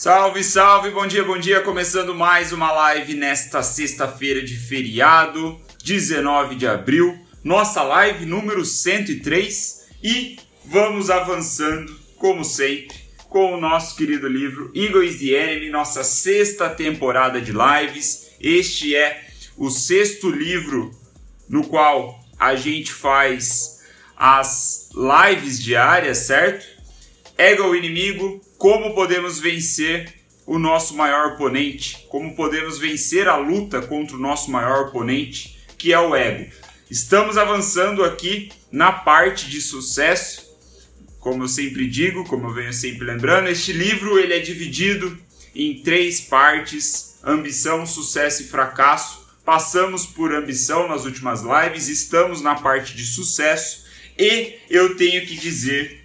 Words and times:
Salve, 0.00 0.44
salve, 0.44 0.90
bom 0.90 1.08
dia, 1.08 1.24
bom 1.24 1.36
dia. 1.36 1.60
Começando 1.60 2.14
mais 2.14 2.52
uma 2.52 2.70
live 2.70 3.14
nesta 3.14 3.64
sexta-feira 3.64 4.40
de 4.40 4.56
feriado, 4.56 5.60
19 5.82 6.54
de 6.54 6.68
abril. 6.68 7.18
Nossa 7.42 7.82
live 7.82 8.24
número 8.24 8.64
103 8.64 9.88
e 10.00 10.38
vamos 10.64 11.10
avançando, 11.10 11.92
como 12.16 12.44
sempre, 12.44 12.96
com 13.28 13.54
o 13.54 13.60
nosso 13.60 13.96
querido 13.96 14.28
livro 14.28 14.70
Eagle 14.72 15.02
is 15.02 15.18
the 15.18 15.32
Enemy, 15.32 15.68
nossa 15.68 16.04
sexta 16.04 16.70
temporada 16.70 17.40
de 17.40 17.50
lives. 17.50 18.30
Este 18.40 18.94
é 18.94 19.26
o 19.56 19.68
sexto 19.68 20.30
livro 20.30 20.92
no 21.48 21.66
qual 21.66 22.24
a 22.38 22.54
gente 22.54 22.92
faz 22.92 23.80
as 24.16 24.90
lives 24.94 25.60
diárias, 25.60 26.18
certo? 26.18 26.64
Ego 27.36 27.74
inimigo, 27.74 28.40
como 28.58 28.92
podemos 28.92 29.38
vencer 29.38 30.12
o 30.44 30.58
nosso 30.58 30.94
maior 30.94 31.34
oponente, 31.34 32.04
como 32.08 32.34
podemos 32.34 32.76
vencer 32.78 33.28
a 33.28 33.36
luta 33.36 33.80
contra 33.80 34.16
o 34.16 34.20
nosso 34.20 34.50
maior 34.50 34.88
oponente, 34.88 35.56
que 35.78 35.92
é 35.92 36.00
o 36.00 36.14
ego. 36.14 36.50
Estamos 36.90 37.38
avançando 37.38 38.02
aqui 38.04 38.50
na 38.72 38.90
parte 38.90 39.48
de 39.48 39.60
sucesso. 39.60 40.48
Como 41.20 41.44
eu 41.44 41.48
sempre 41.48 41.86
digo, 41.86 42.24
como 42.24 42.48
eu 42.48 42.54
venho 42.54 42.72
sempre 42.72 43.06
lembrando, 43.06 43.48
este 43.48 43.72
livro 43.72 44.18
ele 44.18 44.34
é 44.34 44.40
dividido 44.40 45.16
em 45.54 45.80
três 45.82 46.20
partes: 46.20 47.18
ambição, 47.22 47.86
sucesso 47.86 48.42
e 48.42 48.46
fracasso. 48.46 49.28
Passamos 49.44 50.04
por 50.04 50.34
ambição 50.34 50.88
nas 50.88 51.04
últimas 51.04 51.42
lives, 51.42 51.88
estamos 51.88 52.42
na 52.42 52.56
parte 52.56 52.94
de 52.94 53.04
sucesso 53.06 53.86
e 54.18 54.58
eu 54.68 54.96
tenho 54.96 55.24
que 55.26 55.36
dizer 55.36 56.04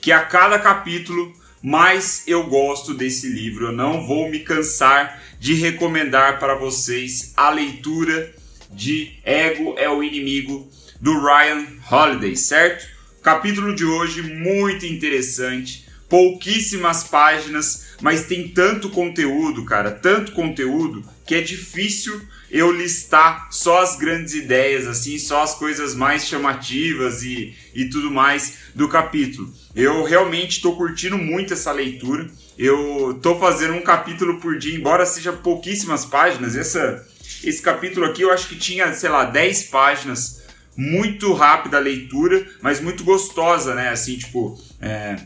que 0.00 0.10
a 0.10 0.24
cada 0.24 0.58
capítulo 0.58 1.39
mais 1.62 2.24
eu 2.26 2.44
gosto 2.44 2.94
desse 2.94 3.28
livro. 3.28 3.66
Eu 3.66 3.72
não 3.72 4.06
vou 4.06 4.30
me 4.30 4.40
cansar 4.40 5.22
de 5.38 5.54
recomendar 5.54 6.38
para 6.38 6.54
vocês 6.54 7.32
a 7.36 7.50
leitura 7.50 8.34
de 8.70 9.18
Ego 9.24 9.74
é 9.76 9.88
o 9.88 10.02
Inimigo 10.02 10.70
do 11.00 11.18
Ryan 11.18 11.66
Holiday, 11.90 12.36
certo? 12.36 13.00
capítulo 13.22 13.74
de 13.74 13.84
hoje 13.84 14.22
muito 14.22 14.86
interessante, 14.86 15.86
pouquíssimas 16.08 17.04
páginas, 17.04 17.94
mas 18.00 18.26
tem 18.26 18.48
tanto 18.48 18.88
conteúdo, 18.90 19.64
cara, 19.64 19.90
tanto 19.90 20.32
conteúdo 20.32 21.04
que 21.26 21.34
é 21.34 21.40
difícil 21.40 22.20
eu 22.50 22.72
listar 22.72 23.48
só 23.52 23.80
as 23.80 23.96
grandes 23.96 24.34
ideias, 24.34 24.86
assim, 24.86 25.18
só 25.18 25.42
as 25.42 25.54
coisas 25.54 25.94
mais 25.94 26.26
chamativas 26.26 27.22
e, 27.22 27.54
e 27.74 27.84
tudo 27.88 28.10
mais 28.10 28.58
do 28.74 28.88
capítulo. 28.88 29.52
Eu 29.74 30.02
realmente 30.02 30.56
estou 30.56 30.76
curtindo 30.76 31.16
muito 31.16 31.52
essa 31.54 31.70
leitura. 31.70 32.28
Eu 32.58 33.12
estou 33.12 33.38
fazendo 33.38 33.74
um 33.74 33.82
capítulo 33.82 34.40
por 34.40 34.58
dia, 34.58 34.76
embora 34.76 35.06
seja 35.06 35.32
pouquíssimas 35.32 36.04
páginas. 36.04 36.56
Essa, 36.56 37.06
esse 37.44 37.62
capítulo 37.62 38.06
aqui 38.06 38.22
eu 38.22 38.32
acho 38.32 38.48
que 38.48 38.56
tinha, 38.56 38.92
sei 38.92 39.10
lá, 39.10 39.24
10 39.24 39.64
páginas. 39.64 40.40
Muito 40.76 41.32
rápida 41.32 41.76
a 41.76 41.80
leitura, 41.80 42.46
mas 42.62 42.80
muito 42.80 43.04
gostosa, 43.04 43.74
né? 43.74 43.90
Assim, 43.90 44.16
tipo, 44.16 44.58
é, 44.80 45.16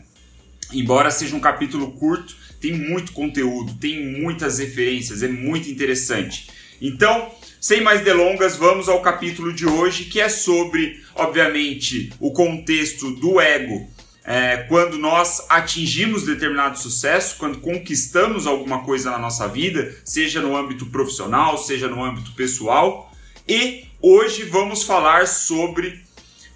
embora 0.73 1.09
seja 1.09 1.35
um 1.35 1.39
capítulo 1.39 1.93
curto, 1.93 2.35
tem 2.59 2.73
muito 2.73 3.11
conteúdo, 3.11 3.75
tem 3.75 4.05
muitas 4.19 4.59
referências, 4.59 5.23
é 5.23 5.27
muito 5.27 5.69
interessante. 5.69 6.49
Então, 6.81 7.31
sem 7.59 7.81
mais 7.81 8.01
delongas, 8.01 8.55
vamos 8.57 8.89
ao 8.89 9.01
capítulo 9.01 9.53
de 9.53 9.65
hoje, 9.65 10.05
que 10.05 10.19
é 10.19 10.29
sobre, 10.29 11.01
obviamente, 11.15 12.11
o 12.19 12.31
contexto 12.31 13.11
do 13.11 13.39
ego 13.39 13.89
é, 14.27 14.57
quando 14.67 14.97
nós 14.97 15.45
atingimos 15.49 16.25
determinado 16.25 16.79
sucesso, 16.79 17.35
quando 17.37 17.59
conquistamos 17.59 18.47
alguma 18.47 18.83
coisa 18.83 19.11
na 19.11 19.19
nossa 19.19 19.47
vida, 19.47 19.95
seja 20.03 20.41
no 20.41 20.57
âmbito 20.57 20.87
profissional, 20.87 21.59
seja 21.59 21.87
no 21.87 22.03
âmbito 22.03 22.31
pessoal. 22.31 23.11
E 23.47 23.85
hoje 24.01 24.43
vamos 24.43 24.81
falar 24.81 25.27
sobre 25.27 26.01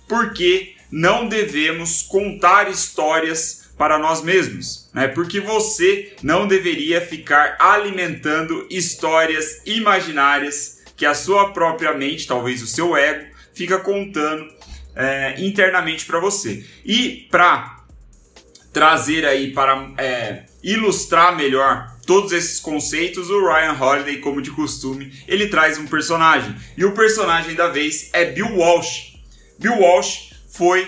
por 0.08 0.34
que 0.34 0.76
não 0.92 1.28
devemos 1.28 2.02
contar 2.02 2.72
histórias 2.72 3.69
para 3.80 3.98
nós 3.98 4.22
mesmos, 4.22 4.90
né? 4.94 5.08
Porque 5.08 5.40
você 5.40 6.14
não 6.22 6.46
deveria 6.46 7.00
ficar 7.00 7.56
alimentando 7.58 8.68
histórias 8.70 9.62
imaginárias 9.66 10.84
que 10.98 11.06
a 11.06 11.14
sua 11.14 11.54
própria 11.54 11.94
mente, 11.94 12.28
talvez 12.28 12.62
o 12.62 12.68
seu 12.68 12.98
ego, 12.98 13.34
fica 13.54 13.80
contando 13.80 14.46
é, 14.94 15.36
internamente 15.40 16.06
para 16.06 16.20
você. 16.20 16.66
E 16.84 17.26
para 17.32 17.86
trazer 18.74 19.26
aí, 19.26 19.54
para 19.54 19.92
é, 19.98 20.44
ilustrar 20.62 21.38
melhor 21.38 21.96
todos 22.06 22.34
esses 22.34 22.60
conceitos, 22.60 23.30
o 23.30 23.48
Ryan 23.48 23.78
Holiday, 23.80 24.18
como 24.18 24.42
de 24.42 24.52
costume, 24.52 25.14
ele 25.26 25.48
traz 25.48 25.78
um 25.78 25.88
personagem. 25.88 26.54
E 26.76 26.84
o 26.84 26.92
personagem 26.92 27.56
da 27.56 27.70
vez 27.70 28.10
é 28.12 28.26
Bill 28.26 28.58
Walsh. 28.58 29.14
Bill 29.58 29.80
Walsh 29.80 30.32
foi, 30.52 30.86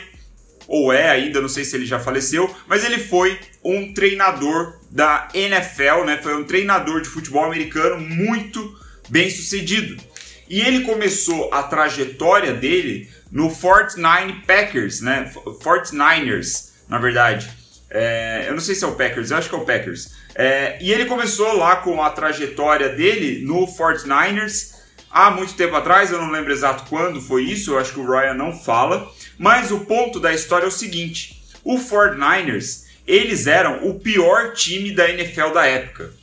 ou 0.72 0.94
é 0.94 1.10
ainda, 1.10 1.42
não 1.42 1.50
sei 1.50 1.66
se 1.66 1.76
ele 1.76 1.86
já 1.86 2.00
faleceu, 2.00 2.50
mas 2.66 2.86
ele 2.86 2.98
foi 2.98 3.38
um 3.62 3.94
treinador 3.94 4.80
da 4.90 5.28
NFL, 5.34 6.06
né? 6.06 6.18
Foi 6.24 6.34
um 6.34 6.46
treinador 6.46 7.02
de 7.02 7.10
futebol 7.10 7.44
americano 7.44 8.00
muito 8.00 8.74
bem 9.10 9.30
sucedido. 9.30 10.02
E 10.50 10.62
ele 10.62 10.86
começou 10.86 11.54
a 11.54 11.62
trajetória 11.62 12.54
dele 12.54 13.10
no 13.30 13.50
Fortnite 13.50 14.46
Packers, 14.48 15.02
né? 15.02 15.30
Fortniners, 15.62 16.72
na 16.88 16.98
verdade. 16.98 17.50
É, 17.90 18.46
eu 18.48 18.54
não 18.54 18.62
sei 18.62 18.74
se 18.74 18.86
é 18.86 18.88
o 18.88 18.96
Packers, 18.96 19.30
eu 19.30 19.38
acho 19.38 19.50
que 19.50 19.56
é 19.56 19.58
o 19.58 19.66
Packers. 19.66 20.14
É, 20.34 20.78
e 20.80 20.94
ele 20.94 21.04
começou 21.04 21.52
lá 21.54 21.76
com 21.76 22.02
a 22.02 22.10
trajetória 22.10 22.88
dele 22.88 23.44
no 23.44 23.68
Fortniners 23.68 24.72
há 25.12 25.30
muito 25.30 25.54
tempo 25.54 25.76
atrás, 25.76 26.12
eu 26.12 26.22
não 26.22 26.32
lembro 26.32 26.54
exato 26.54 26.86
quando 26.90 27.20
foi 27.20 27.44
isso, 27.44 27.72
eu 27.72 27.80
acho 27.80 27.94
que 27.94 28.00
o 28.00 28.10
Ryan 28.10 28.36
não 28.36 28.54
fala. 28.54 29.12
Mas 29.42 29.72
o 29.72 29.80
ponto 29.80 30.20
da 30.20 30.32
história 30.32 30.66
é 30.66 30.68
o 30.68 30.72
seguinte: 30.72 31.42
o 31.64 31.80
Fortniners, 31.80 32.86
eles 33.08 33.48
eram 33.48 33.88
o 33.88 34.00
pior 34.00 34.54
time 34.54 34.92
da 34.92 35.10
NFL 35.10 35.50
da 35.52 35.66
época. 35.66 36.14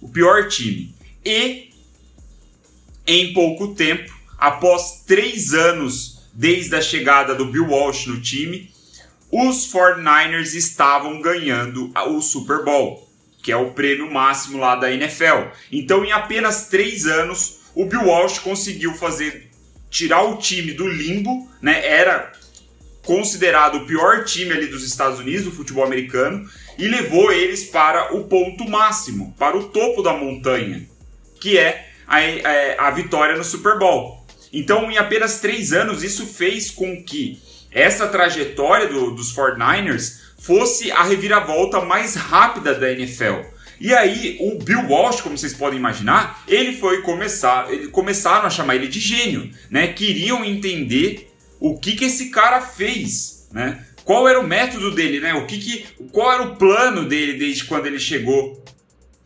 O 0.00 0.08
pior 0.08 0.46
time. 0.46 0.94
E 1.24 1.70
em 3.04 3.32
pouco 3.32 3.74
tempo, 3.74 4.16
após 4.38 5.02
três 5.04 5.52
anos 5.52 6.20
desde 6.32 6.76
a 6.76 6.80
chegada 6.80 7.34
do 7.34 7.46
Bill 7.46 7.66
Walsh 7.66 8.06
no 8.06 8.20
time, 8.20 8.72
os 9.28 9.72
49ers 9.72 10.54
estavam 10.54 11.20
ganhando 11.20 11.92
o 12.06 12.20
Super 12.20 12.64
Bowl, 12.64 13.10
que 13.42 13.50
é 13.50 13.56
o 13.56 13.72
prêmio 13.72 14.08
máximo 14.08 14.56
lá 14.56 14.76
da 14.76 14.92
NFL. 14.92 15.48
Então, 15.72 16.04
em 16.04 16.12
apenas 16.12 16.68
três 16.68 17.06
anos, 17.06 17.58
o 17.74 17.86
Bill 17.86 18.04
Walsh 18.04 18.38
conseguiu 18.38 18.94
fazer 18.94 19.50
tirar 19.90 20.22
o 20.22 20.36
time 20.36 20.72
do 20.72 20.86
limbo, 20.86 21.50
né? 21.60 21.84
Era 21.84 22.38
considerado 23.08 23.76
o 23.76 23.86
pior 23.86 24.22
time 24.26 24.52
ali 24.52 24.66
dos 24.66 24.84
Estados 24.84 25.18
Unidos, 25.18 25.44
do 25.44 25.50
futebol 25.50 25.82
americano, 25.82 26.46
e 26.76 26.86
levou 26.86 27.32
eles 27.32 27.64
para 27.64 28.14
o 28.14 28.24
ponto 28.24 28.68
máximo, 28.68 29.34
para 29.38 29.56
o 29.56 29.64
topo 29.70 30.02
da 30.02 30.12
montanha, 30.12 30.86
que 31.40 31.56
é 31.56 31.88
a, 32.06 32.16
a, 32.16 32.22
é, 32.22 32.76
a 32.78 32.90
vitória 32.90 33.34
no 33.34 33.42
Super 33.42 33.78
Bowl. 33.78 34.26
Então, 34.52 34.90
em 34.90 34.98
apenas 34.98 35.40
três 35.40 35.72
anos, 35.72 36.02
isso 36.04 36.26
fez 36.26 36.70
com 36.70 37.02
que 37.02 37.40
essa 37.72 38.06
trajetória 38.08 38.86
do, 38.88 39.12
dos 39.12 39.34
49ers 39.34 40.18
fosse 40.38 40.92
a 40.92 41.02
reviravolta 41.02 41.80
mais 41.80 42.14
rápida 42.14 42.74
da 42.74 42.92
NFL. 42.92 43.40
E 43.80 43.94
aí, 43.94 44.36
o 44.38 44.62
Bill 44.62 44.86
Walsh, 44.86 45.22
como 45.22 45.38
vocês 45.38 45.54
podem 45.54 45.78
imaginar, 45.78 46.44
ele 46.46 46.76
foi 46.76 47.00
começar, 47.00 47.72
ele, 47.72 47.88
começaram 47.88 48.46
a 48.46 48.50
chamar 48.50 48.76
ele 48.76 48.86
de 48.86 49.00
gênio, 49.00 49.50
né? 49.70 49.86
Queriam 49.86 50.44
entender 50.44 51.28
o 51.60 51.78
que, 51.78 51.96
que 51.96 52.04
esse 52.04 52.30
cara 52.30 52.60
fez, 52.60 53.48
né? 53.52 53.84
Qual 54.04 54.26
era 54.26 54.40
o 54.40 54.46
método 54.46 54.94
dele, 54.94 55.20
né? 55.20 55.34
O 55.34 55.46
que, 55.46 55.58
que 55.58 55.86
qual 56.10 56.32
era 56.32 56.42
o 56.42 56.56
plano 56.56 57.06
dele 57.06 57.34
desde 57.34 57.64
quando 57.64 57.86
ele 57.86 57.98
chegou 57.98 58.64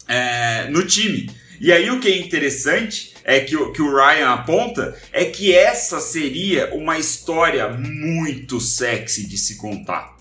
é, 0.08 0.68
no 0.70 0.84
time? 0.84 1.30
E 1.60 1.72
aí 1.72 1.88
o 1.90 2.00
que 2.00 2.08
é 2.08 2.18
interessante 2.18 3.14
é 3.22 3.38
que, 3.40 3.56
que 3.72 3.80
o 3.80 3.94
Ryan 3.94 4.30
aponta 4.30 4.96
é 5.12 5.24
que 5.24 5.54
essa 5.54 6.00
seria 6.00 6.74
uma 6.74 6.98
história 6.98 7.68
muito 7.68 8.60
sexy 8.60 9.28
de 9.28 9.38
se 9.38 9.56
contar. 9.56 10.16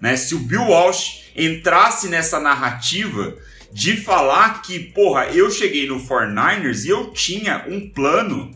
Né? 0.00 0.16
Se 0.16 0.34
o 0.34 0.40
Bill 0.40 0.64
Walsh 0.64 1.30
entrasse 1.36 2.08
nessa 2.08 2.40
narrativa 2.40 3.36
de 3.72 3.96
falar 3.96 4.60
que, 4.62 4.78
porra, 4.78 5.26
eu 5.26 5.50
cheguei 5.50 5.86
no 5.86 6.00
49ers 6.00 6.84
e 6.84 6.88
eu 6.88 7.12
tinha 7.12 7.64
um 7.68 7.88
plano, 7.88 8.50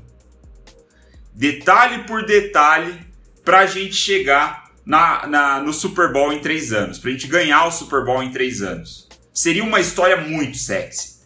detalhe 1.37 2.05
por 2.05 2.27
detalhe, 2.27 2.99
para 3.44 3.61
a 3.61 3.67
gente 3.67 3.94
chegar 3.94 4.73
na, 4.85 5.27
na, 5.27 5.61
no 5.61 5.73
Super 5.73 6.12
Bowl 6.12 6.33
em 6.33 6.41
três 6.41 6.73
anos, 6.73 6.99
para 6.99 7.11
a 7.11 7.12
gente 7.12 7.29
ganhar 7.29 7.65
o 7.67 7.71
Super 7.71 8.05
Bowl 8.05 8.23
em 8.23 8.33
três 8.33 8.62
anos. 8.62 9.06
Seria 9.33 9.62
uma 9.62 9.79
história 9.79 10.17
muito 10.17 10.56
sexy 10.56 11.17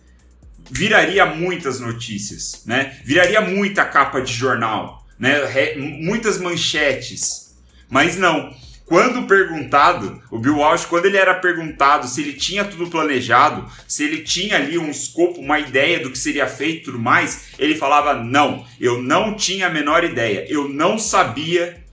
viraria 0.71 1.27
muitas 1.27 1.81
notícias, 1.81 2.63
né? 2.65 2.97
Viraria 3.05 3.41
muita 3.41 3.85
capa 3.85 4.21
de 4.21 4.33
jornal, 4.33 5.05
né? 5.19 5.45
Re 5.47 5.77
muitas 5.77 6.39
manchetes. 6.39 7.57
Mas 7.89 8.17
não. 8.17 8.55
Quando 8.91 9.25
perguntado, 9.29 10.21
o 10.33 10.39
Bill 10.41 10.57
Walsh, 10.57 10.85
quando 10.85 11.07
ele 11.07 11.17
era 11.17 11.33
perguntado 11.33 12.09
se 12.09 12.23
ele 12.23 12.33
tinha 12.33 12.65
tudo 12.65 12.91
planejado, 12.91 13.71
se 13.87 14.03
ele 14.03 14.23
tinha 14.23 14.57
ali 14.57 14.77
um 14.77 14.91
escopo, 14.91 15.41
uma 15.41 15.61
ideia 15.61 16.01
do 16.01 16.11
que 16.11 16.19
seria 16.19 16.49
feito 16.49 16.81
e 16.81 16.83
tudo 16.87 16.99
mais, 16.99 17.51
ele 17.57 17.77
falava: 17.77 18.15
não, 18.15 18.67
eu 18.81 19.01
não 19.01 19.37
tinha 19.37 19.69
a 19.69 19.71
menor 19.71 20.03
ideia, 20.03 20.45
eu 20.49 20.69
não 20.69 20.99
sabia 20.99 21.85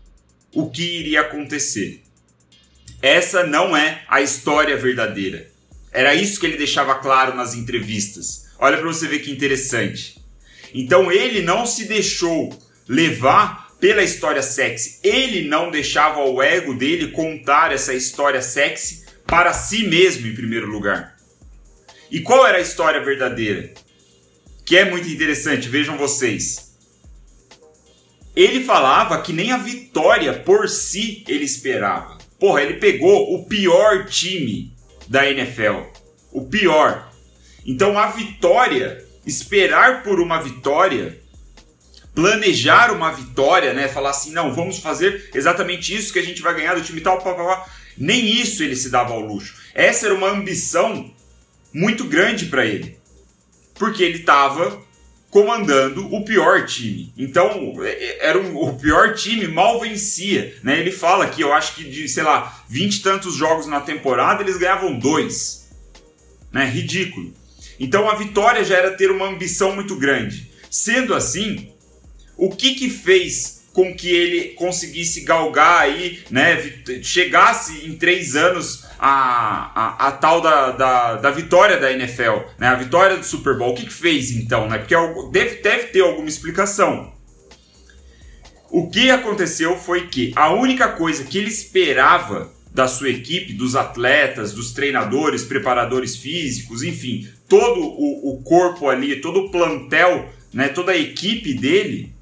o 0.52 0.72
que 0.72 0.82
iria 0.82 1.22
acontecer. 1.22 2.02
Essa 3.00 3.46
não 3.46 3.78
é 3.78 4.02
a 4.08 4.20
história 4.20 4.76
verdadeira. 4.76 5.52
Era 5.92 6.16
isso 6.16 6.40
que 6.40 6.48
ele 6.48 6.58
deixava 6.58 6.96
claro 6.96 7.36
nas 7.36 7.54
entrevistas. 7.54 8.48
Olha 8.58 8.76
para 8.76 8.88
você 8.88 9.08
ver 9.08 9.20
que 9.20 9.32
interessante. 9.32 10.20
Então 10.74 11.12
ele 11.12 11.44
não 11.44 11.64
se 11.68 11.86
deixou 11.86 12.58
levar 12.88 13.67
pela 13.80 14.04
história 14.04 14.42
sexy. 14.42 15.00
Ele 15.04 15.48
não 15.48 15.70
deixava 15.70 16.22
o 16.22 16.42
ego 16.42 16.74
dele 16.74 17.12
contar 17.12 17.72
essa 17.72 17.94
história 17.94 18.42
sexy 18.42 19.06
para 19.26 19.54
si 19.54 19.88
mesmo, 19.88 20.28
em 20.28 20.34
primeiro 20.34 20.68
lugar. 20.68 21.18
E 22.10 22.22
qual 22.22 22.48
era 22.48 22.58
a 22.58 22.62
história 22.62 23.04
verdadeira? 23.04 23.74
Que 24.66 24.78
é 24.78 24.86
muito 24.86 25.08
interessante, 25.08 25.68
vejam 25.68 25.98
vocês. 25.98 26.76
Ele 28.36 28.64
falava 28.64 29.22
que 29.22 29.34
nem 29.34 29.52
a 29.52 29.58
vitória 29.58 30.34
por 30.34 30.70
si 30.70 31.24
ele 31.28 31.44
esperava. 31.44 32.18
Porra, 32.40 32.62
ele 32.62 32.76
pegou 32.76 33.34
o 33.34 33.46
pior 33.46 34.06
time 34.06 34.74
da 35.08 35.30
NFL. 35.30 35.82
O 36.32 36.46
pior. 36.46 37.12
Então 37.66 37.98
a 37.98 38.08
vitória, 38.08 39.04
esperar 39.26 40.04
por 40.04 40.20
uma 40.20 40.40
vitória, 40.40 41.20
planejar 42.18 42.92
uma 42.92 43.12
vitória, 43.12 43.74
né? 43.74 43.88
Falar 43.88 44.10
assim, 44.10 44.32
não, 44.32 44.52
vamos 44.52 44.80
fazer 44.80 45.30
exatamente 45.36 45.96
isso 45.96 46.12
que 46.12 46.18
a 46.18 46.24
gente 46.24 46.42
vai 46.42 46.56
ganhar 46.56 46.74
do 46.74 46.82
time 46.82 47.00
tal, 47.00 47.22
pá, 47.22 47.36
pá, 47.36 47.44
pá. 47.44 47.66
Nem 47.96 48.26
isso 48.26 48.64
ele 48.64 48.76
se 48.76 48.90
dava 48.90 49.14
ao 49.14 49.20
luxo. 49.20 49.56
Essa 49.72 50.08
era 50.08 50.16
uma 50.16 50.32
ambição 50.32 51.14
muito 51.72 52.06
grande 52.06 52.48
para 52.48 52.66
ele. 52.66 52.98
Porque 53.76 54.02
ele 54.02 54.18
estava 54.18 54.82
comandando 55.30 56.12
o 56.12 56.26
pior 56.26 56.66
time. 56.66 57.14
Então, 57.16 57.76
é, 57.84 57.90
é, 57.90 58.30
era 58.30 58.40
um, 58.40 58.58
o 58.58 58.74
pior 58.80 59.14
time 59.14 59.48
mal 59.48 59.80
vencia, 59.80 60.58
né? 60.64 60.80
Ele 60.80 60.92
fala 60.92 61.28
que 61.28 61.44
eu 61.44 61.54
acho 61.54 61.76
que 61.76 61.84
de, 61.84 62.10
sei 62.10 62.24
lá, 62.24 62.64
20 62.68 62.96
e 62.96 63.02
tantos 63.04 63.36
jogos 63.36 63.68
na 63.68 63.80
temporada, 63.80 64.42
eles 64.42 64.58
ganhavam 64.58 64.98
dois. 64.98 65.70
Né? 66.52 66.66
Ridículo. 66.66 67.32
Então 67.80 68.10
a 68.10 68.16
vitória 68.16 68.64
já 68.64 68.76
era 68.76 68.90
ter 68.90 69.12
uma 69.12 69.28
ambição 69.28 69.76
muito 69.76 69.96
grande. 69.96 70.52
Sendo 70.72 71.14
assim, 71.14 71.77
o 72.38 72.50
que 72.56 72.76
que 72.76 72.90
fez 72.90 73.58
com 73.74 73.94
que 73.94 74.10
ele 74.10 74.56
conseguisse 74.56 75.22
galgar 75.22 75.82
aí, 75.82 76.24
né, 76.32 76.58
chegasse 77.04 77.88
em 77.88 77.96
três 77.96 78.36
anos 78.36 78.88
a, 78.98 79.72
a, 79.76 80.08
a 80.08 80.12
tal 80.14 80.42
da, 80.42 80.72
da, 80.72 81.16
da, 81.18 81.30
vitória 81.30 81.78
da 81.78 81.92
NFL, 81.92 82.40
né, 82.58 82.70
a 82.70 82.76
vitória 82.76 83.18
do 83.18 83.24
Super 83.24 83.56
Bowl. 83.56 83.74
O 83.74 83.76
que, 83.76 83.86
que 83.86 83.94
fez 83.94 84.32
então, 84.32 84.68
né? 84.68 84.80
Porque 84.80 84.96
deve, 85.32 85.62
deve 85.62 85.84
ter 85.90 86.02
alguma 86.02 86.28
explicação. 86.28 87.14
O 88.72 88.90
que 88.90 89.12
aconteceu 89.12 89.78
foi 89.78 90.08
que 90.08 90.34
a 90.36 90.52
única 90.52 90.88
coisa 90.88 91.24
que 91.24 91.38
ele 91.38 91.50
esperava 91.50 92.52
da 92.74 92.88
sua 92.88 93.10
equipe, 93.10 93.54
dos 93.54 93.76
atletas, 93.76 94.54
dos 94.54 94.72
treinadores, 94.72 95.44
preparadores 95.44 96.16
físicos, 96.16 96.82
enfim, 96.82 97.28
todo 97.48 97.80
o, 97.80 98.34
o 98.34 98.42
corpo 98.42 98.90
ali, 98.90 99.22
todo 99.22 99.42
o 99.42 99.52
plantel, 99.52 100.30
né, 100.52 100.68
toda 100.68 100.94
a 100.94 100.98
equipe 100.98 101.54
dele, 101.54 102.17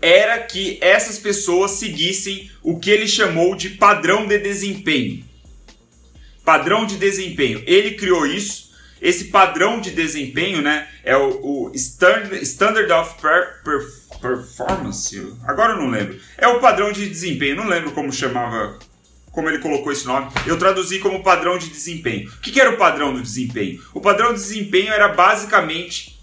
era 0.00 0.38
que 0.38 0.78
essas 0.80 1.18
pessoas 1.18 1.72
seguissem 1.72 2.50
o 2.62 2.78
que 2.78 2.90
ele 2.90 3.08
chamou 3.08 3.54
de 3.54 3.70
padrão 3.70 4.26
de 4.26 4.38
desempenho. 4.38 5.24
Padrão 6.44 6.86
de 6.86 6.96
desempenho. 6.96 7.62
Ele 7.66 7.92
criou 7.92 8.26
isso. 8.26 8.68
Esse 9.00 9.26
padrão 9.26 9.80
de 9.80 9.90
desempenho, 9.90 10.60
né, 10.60 10.88
é 11.04 11.16
o, 11.16 11.68
o 11.68 11.72
Standard 11.74 12.92
of 12.92 13.20
per, 13.20 13.62
per, 13.62 13.80
Performance. 14.20 15.34
Agora 15.44 15.72
eu 15.72 15.78
não 15.78 15.90
lembro. 15.90 16.18
É 16.36 16.48
o 16.48 16.60
padrão 16.60 16.92
de 16.92 17.08
desempenho. 17.08 17.56
Não 17.56 17.68
lembro 17.68 17.92
como 17.92 18.12
chamava, 18.12 18.78
como 19.30 19.48
ele 19.48 19.58
colocou 19.58 19.92
esse 19.92 20.06
nome. 20.06 20.30
Eu 20.46 20.58
traduzi 20.58 20.98
como 20.98 21.22
padrão 21.22 21.58
de 21.58 21.68
desempenho. 21.68 22.28
O 22.28 22.40
que, 22.40 22.50
que 22.50 22.60
era 22.60 22.70
o 22.70 22.76
padrão 22.76 23.12
do 23.12 23.22
desempenho? 23.22 23.80
O 23.94 24.00
padrão 24.00 24.32
de 24.32 24.40
desempenho 24.40 24.92
era 24.92 25.08
basicamente 25.08 26.18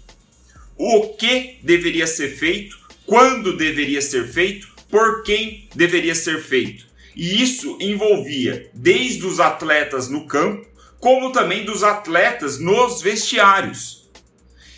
o 0.76 1.14
que 1.14 1.58
deveria 1.62 2.06
ser 2.06 2.28
feito 2.28 2.85
quando 3.06 3.56
deveria 3.56 4.02
ser 4.02 4.26
feito, 4.26 4.68
por 4.90 5.22
quem 5.22 5.68
deveria 5.74 6.14
ser 6.14 6.42
feito. 6.42 6.86
E 7.14 7.42
isso 7.42 7.78
envolvia 7.80 8.70
desde 8.74 9.24
os 9.24 9.40
atletas 9.40 10.08
no 10.08 10.26
campo, 10.26 10.66
como 11.00 11.32
também 11.32 11.64
dos 11.64 11.82
atletas 11.82 12.58
nos 12.58 13.00
vestiários. 13.00 14.08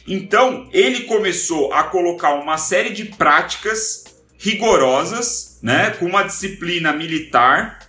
Então, 0.07 0.69
ele 0.73 1.03
começou 1.03 1.73
a 1.73 1.83
colocar 1.85 2.35
uma 2.35 2.57
série 2.57 2.91
de 2.91 3.05
práticas 3.05 4.05
rigorosas, 4.39 5.59
né, 5.63 5.91
com 5.91 6.07
uma 6.07 6.23
disciplina 6.23 6.93
militar 6.93 7.89